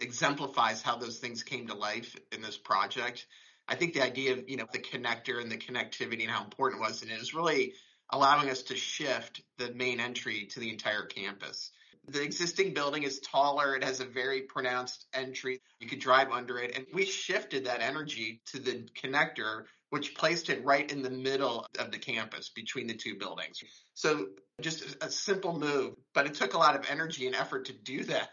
exemplifies 0.00 0.82
how 0.82 0.96
those 0.96 1.18
things 1.18 1.42
came 1.42 1.68
to 1.68 1.74
life 1.74 2.16
in 2.32 2.42
this 2.42 2.56
project. 2.56 3.26
I 3.68 3.76
think 3.76 3.94
the 3.94 4.02
idea 4.02 4.32
of, 4.32 4.48
you 4.48 4.56
know, 4.56 4.66
the 4.72 4.78
connector 4.78 5.40
and 5.40 5.50
the 5.50 5.56
connectivity 5.56 6.22
and 6.22 6.30
how 6.30 6.44
important 6.44 6.82
it 6.82 6.86
was, 6.86 7.02
and 7.02 7.10
it 7.10 7.20
is 7.20 7.32
really 7.32 7.74
allowing 8.10 8.50
us 8.50 8.62
to 8.64 8.76
shift 8.76 9.42
the 9.56 9.72
main 9.72 10.00
entry 10.00 10.46
to 10.52 10.60
the 10.60 10.70
entire 10.70 11.06
campus. 11.06 11.70
The 12.06 12.22
existing 12.22 12.74
building 12.74 13.04
is 13.04 13.20
taller. 13.20 13.74
It 13.74 13.82
has 13.82 14.00
a 14.00 14.04
very 14.04 14.42
pronounced 14.42 15.06
entry. 15.14 15.62
You 15.80 15.88
could 15.88 16.00
drive 16.00 16.30
under 16.30 16.58
it. 16.58 16.76
And 16.76 16.86
we 16.92 17.06
shifted 17.06 17.64
that 17.64 17.80
energy 17.80 18.42
to 18.52 18.58
the 18.58 18.86
connector 19.00 19.64
which 19.94 20.16
placed 20.16 20.50
it 20.50 20.64
right 20.64 20.90
in 20.90 21.02
the 21.02 21.10
middle 21.10 21.64
of 21.78 21.92
the 21.92 21.98
campus 21.98 22.48
between 22.48 22.88
the 22.88 22.94
two 22.94 23.14
buildings. 23.14 23.62
So 23.94 24.26
just 24.60 24.96
a 25.00 25.08
simple 25.08 25.56
move, 25.56 25.94
but 26.14 26.26
it 26.26 26.34
took 26.34 26.54
a 26.54 26.58
lot 26.58 26.74
of 26.74 26.84
energy 26.90 27.28
and 27.28 27.36
effort 27.36 27.66
to 27.66 27.72
do 27.72 28.02
that. 28.02 28.30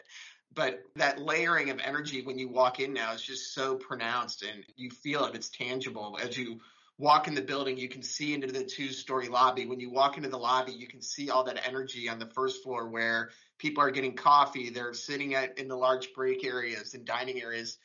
But 0.55 0.79
that 0.95 1.21
layering 1.21 1.69
of 1.69 1.79
energy 1.79 2.23
when 2.23 2.39
you 2.39 2.49
walk 2.49 2.79
in 2.79 2.93
now 2.93 3.13
is 3.13 3.21
just 3.21 3.53
so 3.53 3.75
pronounced 3.75 4.41
and 4.41 4.63
you 4.75 4.89
feel 4.89 5.23
it. 5.25 5.35
It's 5.35 5.49
tangible. 5.49 6.17
As 6.19 6.35
you 6.35 6.61
walk 6.97 7.27
in 7.27 7.35
the 7.35 7.43
building, 7.43 7.77
you 7.77 7.89
can 7.89 8.01
see 8.01 8.33
into 8.33 8.47
the 8.47 8.63
two 8.63 8.89
story 8.89 9.27
lobby. 9.27 9.67
When 9.67 9.79
you 9.79 9.91
walk 9.91 10.17
into 10.17 10.29
the 10.29 10.39
lobby, 10.39 10.71
you 10.71 10.87
can 10.87 11.03
see 11.03 11.29
all 11.29 11.43
that 11.43 11.67
energy 11.67 12.09
on 12.09 12.17
the 12.17 12.31
first 12.33 12.63
floor 12.63 12.89
where 12.89 13.29
people 13.59 13.83
are 13.83 13.91
getting 13.91 14.15
coffee. 14.15 14.71
They're 14.71 14.95
sitting 14.95 15.35
at, 15.35 15.59
in 15.59 15.67
the 15.67 15.77
large 15.77 16.11
break 16.15 16.43
areas 16.43 16.95
and 16.95 17.05
dining 17.05 17.39
areas 17.39 17.77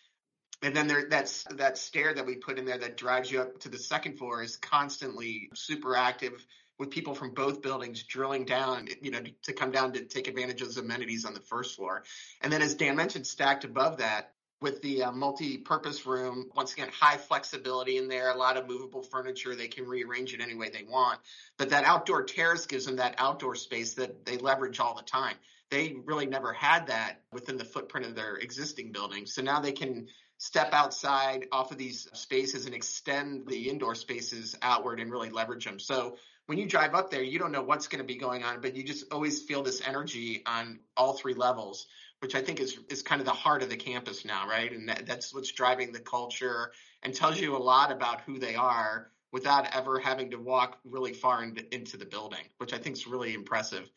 and 0.63 0.75
then 0.75 0.87
there 0.87 1.07
that's 1.09 1.45
that 1.55 1.79
stair 1.79 2.15
that 2.15 2.27
we 2.27 2.37
put 2.37 2.59
in 2.59 2.65
there 2.65 2.79
that 2.79 2.97
drives 2.97 3.31
you 3.31 3.41
up 3.41 3.61
to 3.61 3.69
the 3.69 3.79
second 3.79 4.19
floor 4.19 4.43
is 4.43 4.57
constantly 4.57 5.49
super 5.55 5.97
active 5.97 6.47
with 6.79 6.91
people 6.91 7.15
from 7.15 7.33
both 7.33 7.63
buildings 7.63 8.03
drilling 8.03 8.45
down, 8.45 8.87
you 9.01 9.11
know, 9.11 9.21
to 9.43 9.53
come 9.55 9.71
down 9.71 9.93
to 9.95 10.05
take 10.05 10.29
advantage 10.29 10.61
of 10.61 10.69
those 10.69 10.77
amenities 10.77 11.25
on 11.25 11.33
the 11.33 11.41
first 11.41 11.75
floor. 11.75 12.05
And 12.43 12.53
then 12.53 12.61
as 12.61 12.75
Dan 12.75 12.97
mentioned, 12.97 13.27
stacked 13.27 13.65
above 13.65 13.99
that, 13.99 14.33
with 14.61 14.81
the 14.83 15.05
uh, 15.05 15.13
multi-purpose 15.13 16.07
room. 16.07 16.51
Once 16.55 16.73
again, 16.73 16.89
high 16.89 17.17
flexibility 17.17 17.99
in 17.99 18.09
there, 18.09 18.31
a 18.31 18.37
lot 18.37 18.57
of 18.57 18.67
movable 18.67 19.03
furniture. 19.03 19.55
They 19.55 19.69
can 19.69 19.87
rearrange 19.87 20.33
it 20.33 20.41
any 20.41 20.55
way 20.55 20.71
they 20.71 20.85
want. 20.89 21.21
But 21.59 21.71
that 21.71 21.85
outdoor 21.85 22.25
terrace 22.25 22.67
gives 22.67 22.87
them 22.87 22.97
that 22.97 23.17
outdoor 23.19 23.55
space 23.55 23.95
that 23.95 24.25
they 24.25 24.39
leverage 24.39 24.81
all 24.81 24.95
the 24.95 25.03
time. 25.03 25.37
They 25.71 25.97
really 26.05 26.27
never 26.27 26.53
had 26.53 26.87
that 26.87 27.23
within 27.33 27.59
the 27.59 27.65
footprint 27.65 28.07
of 28.07 28.15
their 28.15 28.37
existing 28.37 28.93
building. 28.93 29.27
So 29.27 29.43
now 29.43 29.61
they 29.61 29.73
can 29.73 30.07
step 30.39 30.73
outside 30.73 31.47
off 31.53 31.73
of 31.73 31.79
these 31.79 32.09
spaces 32.13 32.67
and 32.67 32.75
extend 32.75 33.47
the 33.47 33.69
indoor 33.69 33.95
spaces 33.95 34.55
outward 34.63 35.01
and 35.01 35.11
really 35.11 35.31
leverage 35.31 35.65
them. 35.65 35.79
So 35.79 36.17
when 36.47 36.59
you 36.59 36.67
drive 36.67 36.95
up 36.95 37.11
there, 37.11 37.23
you 37.23 37.39
don't 37.39 37.53
know 37.53 37.63
what's 37.63 37.89
going 37.89 38.01
to 38.01 38.07
be 38.07 38.17
going 38.17 38.45
on, 38.45 38.61
but 38.61 38.77
you 38.77 38.85
just 38.85 39.13
always 39.13 39.43
feel 39.43 39.63
this 39.63 39.83
energy 39.87 40.43
on 40.47 40.79
all 40.97 41.15
three 41.15 41.35
levels 41.35 41.87
which 42.21 42.35
I 42.35 42.43
think 42.43 42.61
is 42.61 42.79
is 42.89 43.03
kind 43.03 43.21
of 43.21 43.27
the 43.27 43.33
heart 43.33 43.63
of 43.63 43.71
the 43.71 43.77
campus 43.77 44.25
now, 44.25 44.49
right? 44.49 44.73
And 44.73 44.89
that, 44.89 45.07
that's 45.07 45.35
what's 45.35 45.53
driving 45.53 45.93
the 45.93 46.01
culture 46.01 46.73
and 47.03 47.15
tells 47.15 47.41
you 47.41 47.57
a 47.57 47.59
lot 47.59 47.93
about 47.93 48.23
who 48.23 48.39
they 48.39 48.55
are 48.55 49.11
without 49.33 49.75
ever 49.75 49.99
having 49.99 50.31
to 50.31 50.39
walk 50.39 50.79
really 50.85 51.13
far 51.13 51.43
into, 51.43 51.75
into 51.75 51.97
the 51.97 52.07
building, 52.07 52.45
which 52.59 52.73
I 52.73 52.79
think 52.79 52.97
is 52.97 53.07
really 53.07 53.35
impressive. 53.35 53.91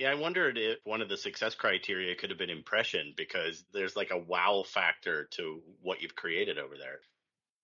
Yeah, 0.00 0.10
I 0.10 0.14
wondered 0.14 0.56
if 0.56 0.78
one 0.84 1.02
of 1.02 1.08
the 1.08 1.16
success 1.16 1.54
criteria 1.54 2.14
could 2.14 2.30
have 2.30 2.38
been 2.38 2.50
impression 2.50 3.12
because 3.16 3.62
there's 3.72 3.96
like 3.96 4.10
a 4.10 4.18
wow 4.18 4.64
factor 4.66 5.28
to 5.32 5.60
what 5.82 6.00
you've 6.00 6.16
created 6.16 6.58
over 6.58 6.76
there. 6.78 7.00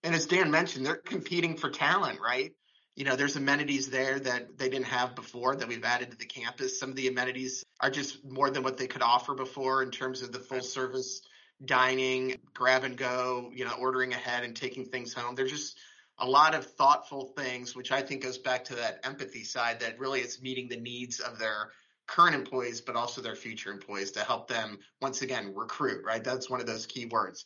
And 0.03 0.15
as 0.15 0.27
Dan 0.27 0.51
mentioned, 0.51 0.85
they're 0.85 0.97
competing 0.97 1.57
for 1.57 1.71
talent, 1.71 2.21
right? 2.21 2.53
you 2.97 3.05
know, 3.05 3.15
there's 3.15 3.37
amenities 3.37 3.91
there 3.91 4.19
that 4.19 4.57
they 4.57 4.71
didn't 4.71 4.87
have 4.87 5.15
before 5.15 5.55
that 5.55 5.69
we've 5.69 5.85
added 5.85 6.11
to 6.11 6.17
the 6.17 6.25
campus. 6.25 6.81
Some 6.81 6.89
of 6.89 6.97
the 6.97 7.09
amenities 7.09 7.63
are 7.79 7.91
just 7.91 8.25
more 8.25 8.51
than 8.51 8.63
what 8.63 8.79
they 8.79 8.87
could 8.87 9.03
offer 9.03 9.35
before 9.35 9.83
in 9.83 9.91
terms 9.91 10.23
of 10.23 10.33
the 10.33 10.39
full 10.39 10.63
service 10.63 11.21
dining, 11.63 12.37
grab 12.55 12.85
and 12.85 12.97
go, 12.97 13.51
you 13.55 13.67
know, 13.67 13.75
ordering 13.79 14.15
ahead 14.15 14.45
and 14.45 14.57
taking 14.57 14.87
things 14.87 15.13
home. 15.13 15.35
There's 15.35 15.51
just 15.51 15.79
a 16.19 16.27
lot 16.27 16.55
of 16.55 16.65
thoughtful 16.65 17.35
things, 17.37 17.77
which 17.77 17.93
I 17.93 18.01
think 18.01 18.23
goes 18.23 18.39
back 18.39 18.65
to 18.65 18.77
that 18.77 19.01
empathy 19.05 19.45
side 19.45 19.81
that 19.81 19.99
really 19.99 20.21
is 20.21 20.41
meeting 20.41 20.69
the 20.69 20.81
needs 20.81 21.21
of 21.21 21.39
their 21.39 21.69
current 22.07 22.35
employees, 22.35 22.81
but 22.81 22.97
also 22.97 23.21
their 23.21 23.37
future 23.37 23.71
employees 23.71 24.13
to 24.13 24.21
help 24.21 24.49
them 24.49 24.79
once 25.01 25.23
again 25.23 25.53
recruit, 25.55 26.05
right? 26.05 26.23
That's 26.23 26.51
one 26.51 26.61
of 26.61 26.67
those 26.67 26.87
key 26.87 27.07
words. 27.07 27.45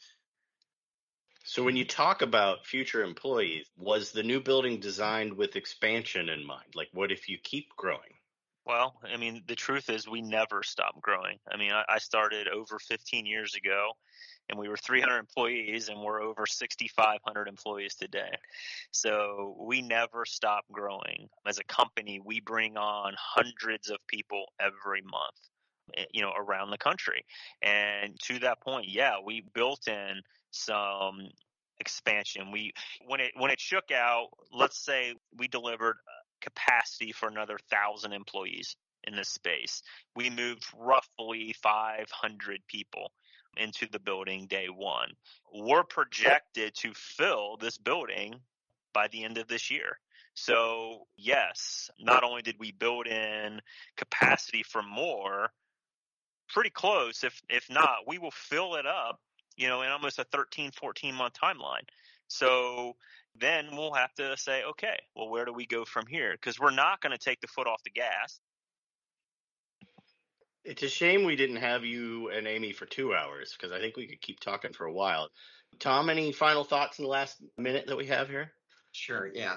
So 1.45 1.63
when 1.63 1.77
you 1.77 1.85
talk 1.85 2.23
about 2.23 2.67
future 2.67 3.03
employees, 3.03 3.71
was 3.77 4.13
the 4.13 4.23
new 4.23 4.41
building 4.41 4.79
designed 4.79 5.33
with 5.33 5.57
expansion 5.57 6.29
in 6.29 6.47
mind? 6.47 6.75
Like 6.75 6.89
what 6.93 7.11
if 7.11 7.29
you 7.29 7.39
keep 7.43 7.71
growing? 7.77 8.15
Well, 8.67 8.95
I 9.03 9.17
mean, 9.17 9.43
the 9.49 9.57
truth 9.57 9.89
is 9.89 10.07
we 10.07 10.21
never 10.21 10.63
stop 10.63 11.01
growing. 11.01 11.39
I 11.51 11.57
mean, 11.57 11.73
I, 11.73 11.83
I 11.89 11.99
started 11.99 12.47
over 12.47 12.79
15 12.79 13.27
years 13.27 13.55
ago 13.55 13.93
and 14.51 14.59
we 14.59 14.69
were 14.69 14.77
300 14.77 15.19
employees 15.19 15.89
and 15.89 16.01
we're 16.01 16.21
over 16.21 16.47
6,500 16.47 17.49
employees 17.49 17.95
today. 17.95 18.33
So 18.91 19.57
we 19.59 19.81
never 19.81 20.25
stop 20.27 20.65
growing. 20.71 21.29
As 21.47 21.59
a 21.59 21.65
company, 21.65 22.21
we 22.25 22.41
bring 22.41 22.77
on 22.77 23.15
hundreds 23.17 23.89
of 23.89 23.99
people 24.07 24.45
every 24.61 25.03
month 25.03 25.39
eh, 25.97 26.05
you 26.13 26.23
know 26.23 26.33
around 26.37 26.71
the 26.71 26.79
country 26.79 27.25
and 27.63 28.19
to 28.21 28.39
that 28.41 28.61
point 28.61 28.89
yeah 28.89 29.17
we 29.25 29.45
built 29.55 29.89
in 29.89 30.21
some 30.51 31.29
expansion. 31.81 32.53
We 32.53 32.73
when 33.07 33.21
it 33.21 33.33
when 33.37 33.51
it 33.51 33.59
shook 33.59 33.91
out, 33.91 34.29
let's 34.53 34.79
say 34.79 35.15
we 35.37 35.49
delivered 35.49 35.97
capacity 36.41 37.13
for 37.13 37.29
another 37.29 37.59
thousand 37.71 38.13
employees 38.13 38.77
in 39.05 39.17
this 39.17 39.29
space. 39.29 39.83
We 40.15 40.31
moved 40.31 40.65
roughly 40.77 41.55
500 41.63 42.61
people 42.69 43.11
into 43.57 43.87
the 43.91 43.99
building 43.99 44.47
day 44.47 44.69
one. 44.69 45.13
We're 45.53 45.85
projected 45.85 46.75
to 46.77 46.93
fill 46.95 47.57
this 47.57 47.79
building 47.79 48.37
by 48.93 49.09
the 49.09 49.25
end 49.25 49.39
of 49.39 49.49
this 49.49 49.71
year. 49.71 49.99
So, 50.35 51.07
yes, 51.17 51.91
not 51.99 52.25
only 52.25 52.43
did 52.43 52.57
we 52.59 52.73
build 52.73 53.07
in 53.07 53.61
capacity 53.97 54.63
for 54.63 54.83
more, 54.83 55.51
pretty 56.49 56.71
close, 56.71 57.25
if, 57.25 57.41
if 57.49 57.69
not, 57.69 58.07
we 58.07 58.19
will 58.19 58.31
fill 58.31 58.77
it 58.77 58.87
up 58.87 59.21
you 59.61 59.69
know, 59.69 59.83
in 59.83 59.91
almost 59.91 60.19
a 60.19 60.25
13, 60.25 60.71
14 60.73 61.15
month 61.15 61.35
timeline. 61.41 61.85
So 62.29 62.97
then 63.39 63.77
we'll 63.77 63.93
have 63.93 64.15
to 64.15 64.37
say, 64.37 64.63
okay, 64.71 64.99
well, 65.15 65.29
where 65.29 65.45
do 65.45 65.53
we 65.53 65.67
go 65.67 65.85
from 65.85 66.07
here? 66.07 66.33
Because 66.33 66.59
we're 66.59 66.71
not 66.71 67.03
going 67.03 67.13
to 67.13 67.19
take 67.19 67.41
the 67.41 67.47
foot 67.47 67.67
off 67.67 67.83
the 67.85 67.91
gas. 67.91 68.41
It's 70.65 70.83
a 70.83 70.89
shame 70.89 71.25
we 71.25 71.37
didn't 71.37 71.57
have 71.57 71.85
you 71.85 72.31
and 72.31 72.47
Amy 72.47 72.73
for 72.73 72.87
two 72.87 73.15
hours 73.15 73.57
because 73.57 73.73
I 73.73 73.81
think 73.81 73.97
we 73.97 74.07
could 74.07 74.21
keep 74.21 74.41
talking 74.41 74.73
for 74.73 74.85
a 74.85 74.93
while. 74.93 75.31
Tom, 75.79 76.11
any 76.11 76.33
final 76.33 76.65
thoughts 76.65 76.99
in 76.99 77.05
the 77.05 77.11
last 77.11 77.37
minute 77.57 77.87
that 77.87 77.97
we 77.97 78.07
have 78.07 78.29
here? 78.29 78.53
Sure, 78.93 79.31
yeah. 79.33 79.57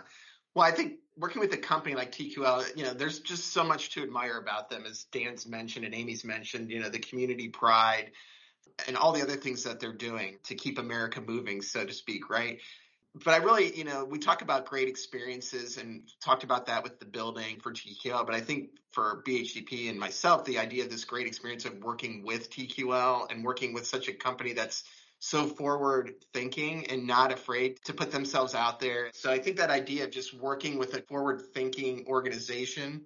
Well, 0.56 0.66
I 0.66 0.72
think 0.72 1.00
working 1.18 1.42
with 1.42 1.54
a 1.54 1.58
company 1.58 1.96
like 1.96 2.12
TQL, 2.12 2.78
you 2.78 2.84
know, 2.84 2.94
there's 2.94 3.20
just 3.20 3.52
so 3.52 3.64
much 3.64 3.90
to 3.92 4.04
admire 4.04 4.38
about 4.38 4.70
them, 4.70 4.86
as 4.86 5.06
Dan's 5.12 5.48
mentioned 5.48 5.86
and 5.86 5.96
Amy's 5.96 6.24
mentioned, 6.24 6.70
you 6.70 6.80
know, 6.80 6.90
the 6.90 7.00
community 7.00 7.50
pride, 7.50 8.12
and 8.88 8.96
all 8.96 9.12
the 9.12 9.22
other 9.22 9.36
things 9.36 9.64
that 9.64 9.80
they're 9.80 9.94
doing 9.94 10.38
to 10.46 10.56
keep 10.56 10.78
America 10.78 11.22
moving, 11.22 11.62
so 11.62 11.86
to 11.86 11.94
speak, 11.94 12.30
right? 12.30 12.60
But 13.16 13.36
I 13.36 13.38
really, 13.38 13.76
you 13.78 13.84
know, 13.84 14.06
we 14.06 14.18
talk 14.18 14.42
about 14.42 14.66
great 14.66 14.88
experiences 14.88 15.78
and 15.78 16.02
talked 16.24 16.44
about 16.44 16.66
that 16.66 16.84
with 16.84 17.00
the 17.00 17.06
building 17.06 17.60
for 17.60 17.72
TQL. 17.72 18.26
But 18.26 18.34
I 18.34 18.42
think 18.42 18.72
for 18.92 19.22
BHDP 19.28 19.90
and 19.90 20.00
myself, 20.00 20.46
the 20.46 20.58
idea 20.58 20.84
of 20.84 20.90
this 20.90 21.06
great 21.06 21.28
experience 21.28 21.66
of 21.66 21.78
working 21.84 22.24
with 22.24 22.50
TQL 22.50 23.32
and 23.32 23.44
working 23.44 23.72
with 23.72 23.86
such 23.86 24.08
a 24.08 24.14
company 24.14 24.54
that's 24.54 24.84
so 25.20 25.46
forward 25.46 26.16
thinking 26.34 26.88
and 26.88 27.06
not 27.06 27.32
afraid 27.32 27.78
to 27.86 27.94
put 27.94 28.12
themselves 28.12 28.56
out 28.56 28.80
there. 28.80 29.12
So 29.14 29.32
I 29.32 29.38
think 29.38 29.58
that 29.58 29.70
idea 29.70 30.06
of 30.06 30.12
just 30.12 30.34
working 30.34 30.80
with 30.80 30.96
a 30.96 31.02
forward 31.04 31.44
thinking 31.54 32.06
organization 32.08 33.06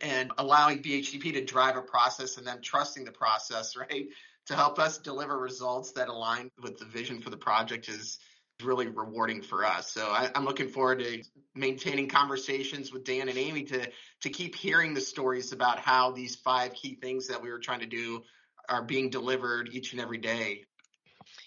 and 0.00 0.32
allowing 0.38 0.82
BHDP 0.82 1.34
to 1.34 1.44
drive 1.44 1.76
a 1.76 1.82
process 1.82 2.38
and 2.38 2.46
then 2.46 2.62
trusting 2.62 3.04
the 3.04 3.12
process, 3.12 3.76
right? 3.90 4.06
to 4.46 4.54
help 4.54 4.78
us 4.78 4.98
deliver 4.98 5.38
results 5.38 5.92
that 5.92 6.08
align 6.08 6.50
with 6.62 6.78
the 6.78 6.84
vision 6.84 7.20
for 7.20 7.30
the 7.30 7.36
project 7.36 7.88
is 7.88 8.18
really 8.62 8.88
rewarding 8.88 9.42
for 9.42 9.64
us. 9.64 9.90
So 9.90 10.06
I, 10.06 10.30
am 10.34 10.44
looking 10.44 10.68
forward 10.68 11.00
to 11.00 11.22
maintaining 11.54 12.08
conversations 12.08 12.92
with 12.92 13.04
Dan 13.04 13.28
and 13.28 13.38
Amy 13.38 13.64
to 13.64 13.88
to 14.22 14.30
keep 14.30 14.54
hearing 14.54 14.94
the 14.94 15.00
stories 15.00 15.52
about 15.52 15.78
how 15.78 16.12
these 16.12 16.36
five 16.36 16.74
key 16.74 16.94
things 16.94 17.28
that 17.28 17.42
we 17.42 17.50
were 17.50 17.58
trying 17.58 17.80
to 17.80 17.86
do 17.86 18.22
are 18.68 18.82
being 18.82 19.10
delivered 19.10 19.70
each 19.72 19.92
and 19.92 20.00
every 20.00 20.18
day. 20.18 20.64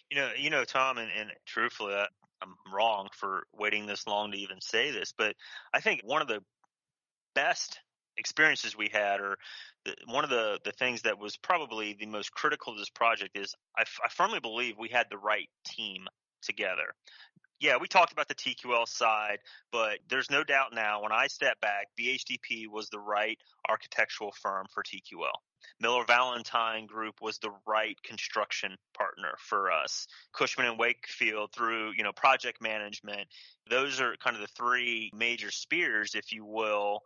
You 0.09 0.17
know, 0.17 0.29
you 0.37 0.49
know, 0.49 0.63
Tom, 0.63 0.97
and, 0.97 1.09
and 1.17 1.31
truthfully, 1.45 1.93
I'm 1.93 2.55
wrong 2.73 3.07
for 3.13 3.43
waiting 3.53 3.85
this 3.85 4.05
long 4.07 4.31
to 4.31 4.37
even 4.37 4.61
say 4.61 4.91
this, 4.91 5.13
but 5.17 5.35
I 5.73 5.81
think 5.81 6.01
one 6.03 6.21
of 6.21 6.27
the 6.27 6.39
best 7.35 7.79
experiences 8.17 8.75
we 8.75 8.89
had 8.91 9.19
or 9.19 9.37
the, 9.85 9.95
one 10.07 10.23
of 10.23 10.29
the, 10.29 10.59
the 10.63 10.71
things 10.71 11.03
that 11.03 11.19
was 11.19 11.37
probably 11.37 11.95
the 11.99 12.05
most 12.07 12.31
critical 12.31 12.73
to 12.73 12.79
this 12.79 12.89
project 12.89 13.37
is 13.37 13.53
I, 13.77 13.81
f- 13.81 13.99
I 14.03 14.09
firmly 14.09 14.39
believe 14.39 14.75
we 14.77 14.89
had 14.89 15.05
the 15.09 15.17
right 15.17 15.49
team 15.65 16.07
together. 16.41 16.93
Yeah, 17.59 17.77
we 17.81 17.87
talked 17.87 18.11
about 18.11 18.27
the 18.27 18.35
TQL 18.35 18.87
side, 18.87 19.39
but 19.71 19.97
there's 20.09 20.29
no 20.29 20.43
doubt 20.43 20.73
now 20.73 21.01
when 21.01 21.11
I 21.11 21.25
step 21.25 21.59
back, 21.59 21.87
BHDP 21.99 22.67
was 22.67 22.89
the 22.89 22.99
right 22.99 23.39
architectural 23.67 24.31
firm 24.31 24.67
for 24.71 24.83
TQL. 24.83 25.33
Miller 25.79 26.05
Valentine 26.05 26.85
Group 26.85 27.15
was 27.19 27.39
the 27.39 27.51
right 27.65 27.97
construction 28.03 28.75
partner 28.95 29.35
for 29.39 29.71
us. 29.71 30.07
Cushman 30.33 30.67
and 30.67 30.77
Wakefield 30.77 31.51
through, 31.51 31.93
you 31.97 32.03
know, 32.03 32.11
project 32.11 32.61
management. 32.61 33.27
Those 33.69 33.99
are 33.99 34.15
kind 34.17 34.35
of 34.35 34.41
the 34.41 34.47
three 34.55 35.11
major 35.15 35.49
spears, 35.49 36.13
if 36.13 36.31
you 36.31 36.45
will, 36.45 37.01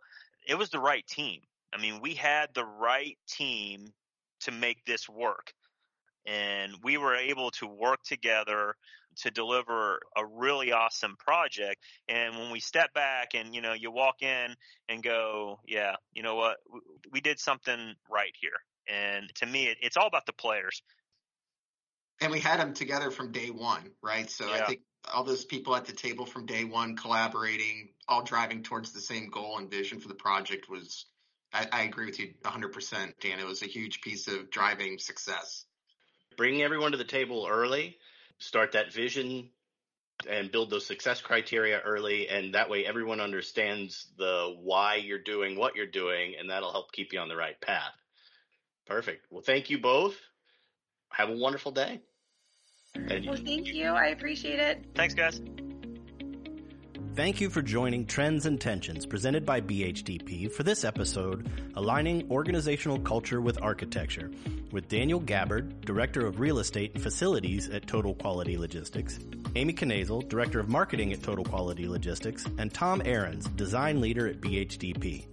it 0.46 0.56
was 0.56 0.70
the 0.70 0.80
right 0.80 1.06
team. 1.06 1.40
I 1.72 1.80
mean, 1.80 2.00
we 2.00 2.14
had 2.14 2.50
the 2.54 2.64
right 2.64 3.16
team 3.28 3.92
to 4.40 4.52
make 4.52 4.84
this 4.84 5.08
work. 5.08 5.52
And 6.26 6.74
we 6.82 6.98
were 6.98 7.16
able 7.16 7.50
to 7.52 7.66
work 7.66 8.02
together 8.04 8.76
to 9.16 9.30
deliver 9.30 10.00
a 10.16 10.24
really 10.24 10.72
awesome 10.72 11.16
project. 11.18 11.82
And 12.08 12.36
when 12.36 12.50
we 12.50 12.60
step 12.60 12.92
back 12.94 13.30
and, 13.34 13.54
you 13.54 13.60
know, 13.60 13.72
you 13.72 13.90
walk 13.90 14.22
in 14.22 14.54
and 14.88 15.02
go, 15.02 15.60
yeah, 15.66 15.96
you 16.12 16.22
know 16.22 16.34
what, 16.34 16.58
we 17.10 17.20
did 17.20 17.38
something 17.38 17.94
right 18.10 18.34
here. 18.40 18.50
And 18.88 19.32
to 19.36 19.46
me, 19.46 19.68
it, 19.68 19.78
it's 19.80 19.96
all 19.96 20.06
about 20.06 20.26
the 20.26 20.32
players. 20.32 20.82
And 22.20 22.30
we 22.30 22.40
had 22.40 22.60
them 22.60 22.72
together 22.72 23.10
from 23.10 23.32
day 23.32 23.50
one, 23.50 23.90
right? 24.02 24.30
So 24.30 24.46
yeah. 24.46 24.62
I 24.62 24.66
think 24.66 24.80
all 25.12 25.24
those 25.24 25.44
people 25.44 25.74
at 25.74 25.84
the 25.84 25.92
table 25.92 26.26
from 26.26 26.46
day 26.46 26.64
one 26.64 26.96
collaborating, 26.96 27.88
all 28.08 28.22
driving 28.22 28.62
towards 28.62 28.92
the 28.92 29.00
same 29.00 29.28
goal 29.28 29.58
and 29.58 29.70
vision 29.70 29.98
for 29.98 30.08
the 30.08 30.14
project 30.14 30.68
was, 30.70 31.06
I, 31.52 31.66
I 31.72 31.82
agree 31.82 32.06
with 32.06 32.18
you 32.20 32.32
100%, 32.44 33.12
Dan. 33.20 33.38
It 33.40 33.46
was 33.46 33.62
a 33.62 33.66
huge 33.66 34.00
piece 34.00 34.28
of 34.28 34.50
driving 34.50 34.98
success. 34.98 35.64
Bringing 36.36 36.62
everyone 36.62 36.92
to 36.92 36.98
the 36.98 37.04
table 37.04 37.46
early, 37.50 37.98
start 38.42 38.72
that 38.72 38.92
vision 38.92 39.48
and 40.28 40.52
build 40.52 40.70
those 40.70 40.86
success 40.86 41.20
criteria 41.20 41.80
early 41.80 42.28
and 42.28 42.54
that 42.54 42.70
way 42.70 42.86
everyone 42.86 43.20
understands 43.20 44.08
the 44.18 44.54
why 44.60 44.96
you're 44.96 45.18
doing 45.18 45.56
what 45.56 45.74
you're 45.74 45.86
doing 45.86 46.34
and 46.38 46.50
that'll 46.50 46.72
help 46.72 46.92
keep 46.92 47.12
you 47.12 47.18
on 47.18 47.28
the 47.28 47.36
right 47.36 47.60
path 47.60 47.94
perfect 48.86 49.26
well 49.30 49.42
thank 49.42 49.70
you 49.70 49.78
both 49.78 50.16
have 51.10 51.28
a 51.28 51.36
wonderful 51.36 51.72
day 51.72 52.00
And 52.94 53.26
Well, 53.26 53.36
thank 53.36 53.68
you. 53.68 53.86
I 53.86 54.08
appreciate 54.08 54.58
it. 54.58 54.84
Thanks, 54.94 55.14
guys. 55.14 55.40
Thank 57.14 57.42
you 57.42 57.50
for 57.50 57.60
joining 57.60 58.06
Trends 58.06 58.46
and 58.46 58.58
Tensions 58.58 59.04
presented 59.04 59.44
by 59.44 59.60
BHDP 59.60 60.50
for 60.50 60.62
this 60.62 60.82
episode, 60.82 61.46
Aligning 61.76 62.26
Organizational 62.30 62.98
Culture 63.00 63.38
with 63.38 63.60
Architecture, 63.60 64.30
with 64.70 64.88
Daniel 64.88 65.20
Gabbard, 65.20 65.82
Director 65.82 66.24
of 66.24 66.40
Real 66.40 66.58
Estate 66.58 66.92
and 66.94 67.02
Facilities 67.02 67.68
at 67.68 67.86
Total 67.86 68.14
Quality 68.14 68.56
Logistics, 68.56 69.18
Amy 69.56 69.74
Knazel, 69.74 70.26
Director 70.26 70.58
of 70.58 70.70
Marketing 70.70 71.12
at 71.12 71.22
Total 71.22 71.44
Quality 71.44 71.86
Logistics, 71.86 72.46
and 72.56 72.72
Tom 72.72 73.02
Ahrens, 73.04 73.46
Design 73.46 74.00
Leader 74.00 74.26
at 74.26 74.40
BHDP. 74.40 75.26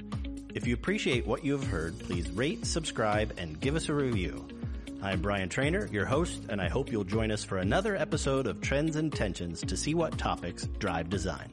If 0.53 0.67
you 0.67 0.73
appreciate 0.73 1.25
what 1.25 1.45
you 1.45 1.53
have 1.53 1.65
heard, 1.65 1.97
please 1.97 2.29
rate, 2.31 2.65
subscribe, 2.65 3.33
and 3.37 3.57
give 3.57 3.77
us 3.77 3.87
a 3.87 3.93
review. 3.93 4.45
I'm 5.01 5.21
Brian 5.21 5.47
Trainer, 5.47 5.87
your 5.93 6.05
host, 6.05 6.43
and 6.49 6.59
I 6.59 6.67
hope 6.67 6.91
you'll 6.91 7.05
join 7.05 7.31
us 7.31 7.45
for 7.45 7.59
another 7.59 7.95
episode 7.95 8.47
of 8.47 8.59
Trends 8.59 8.97
and 8.97 9.13
Tensions 9.13 9.61
to 9.61 9.77
see 9.77 9.93
what 9.93 10.17
topics 10.17 10.65
drive 10.79 11.09
design. 11.09 11.49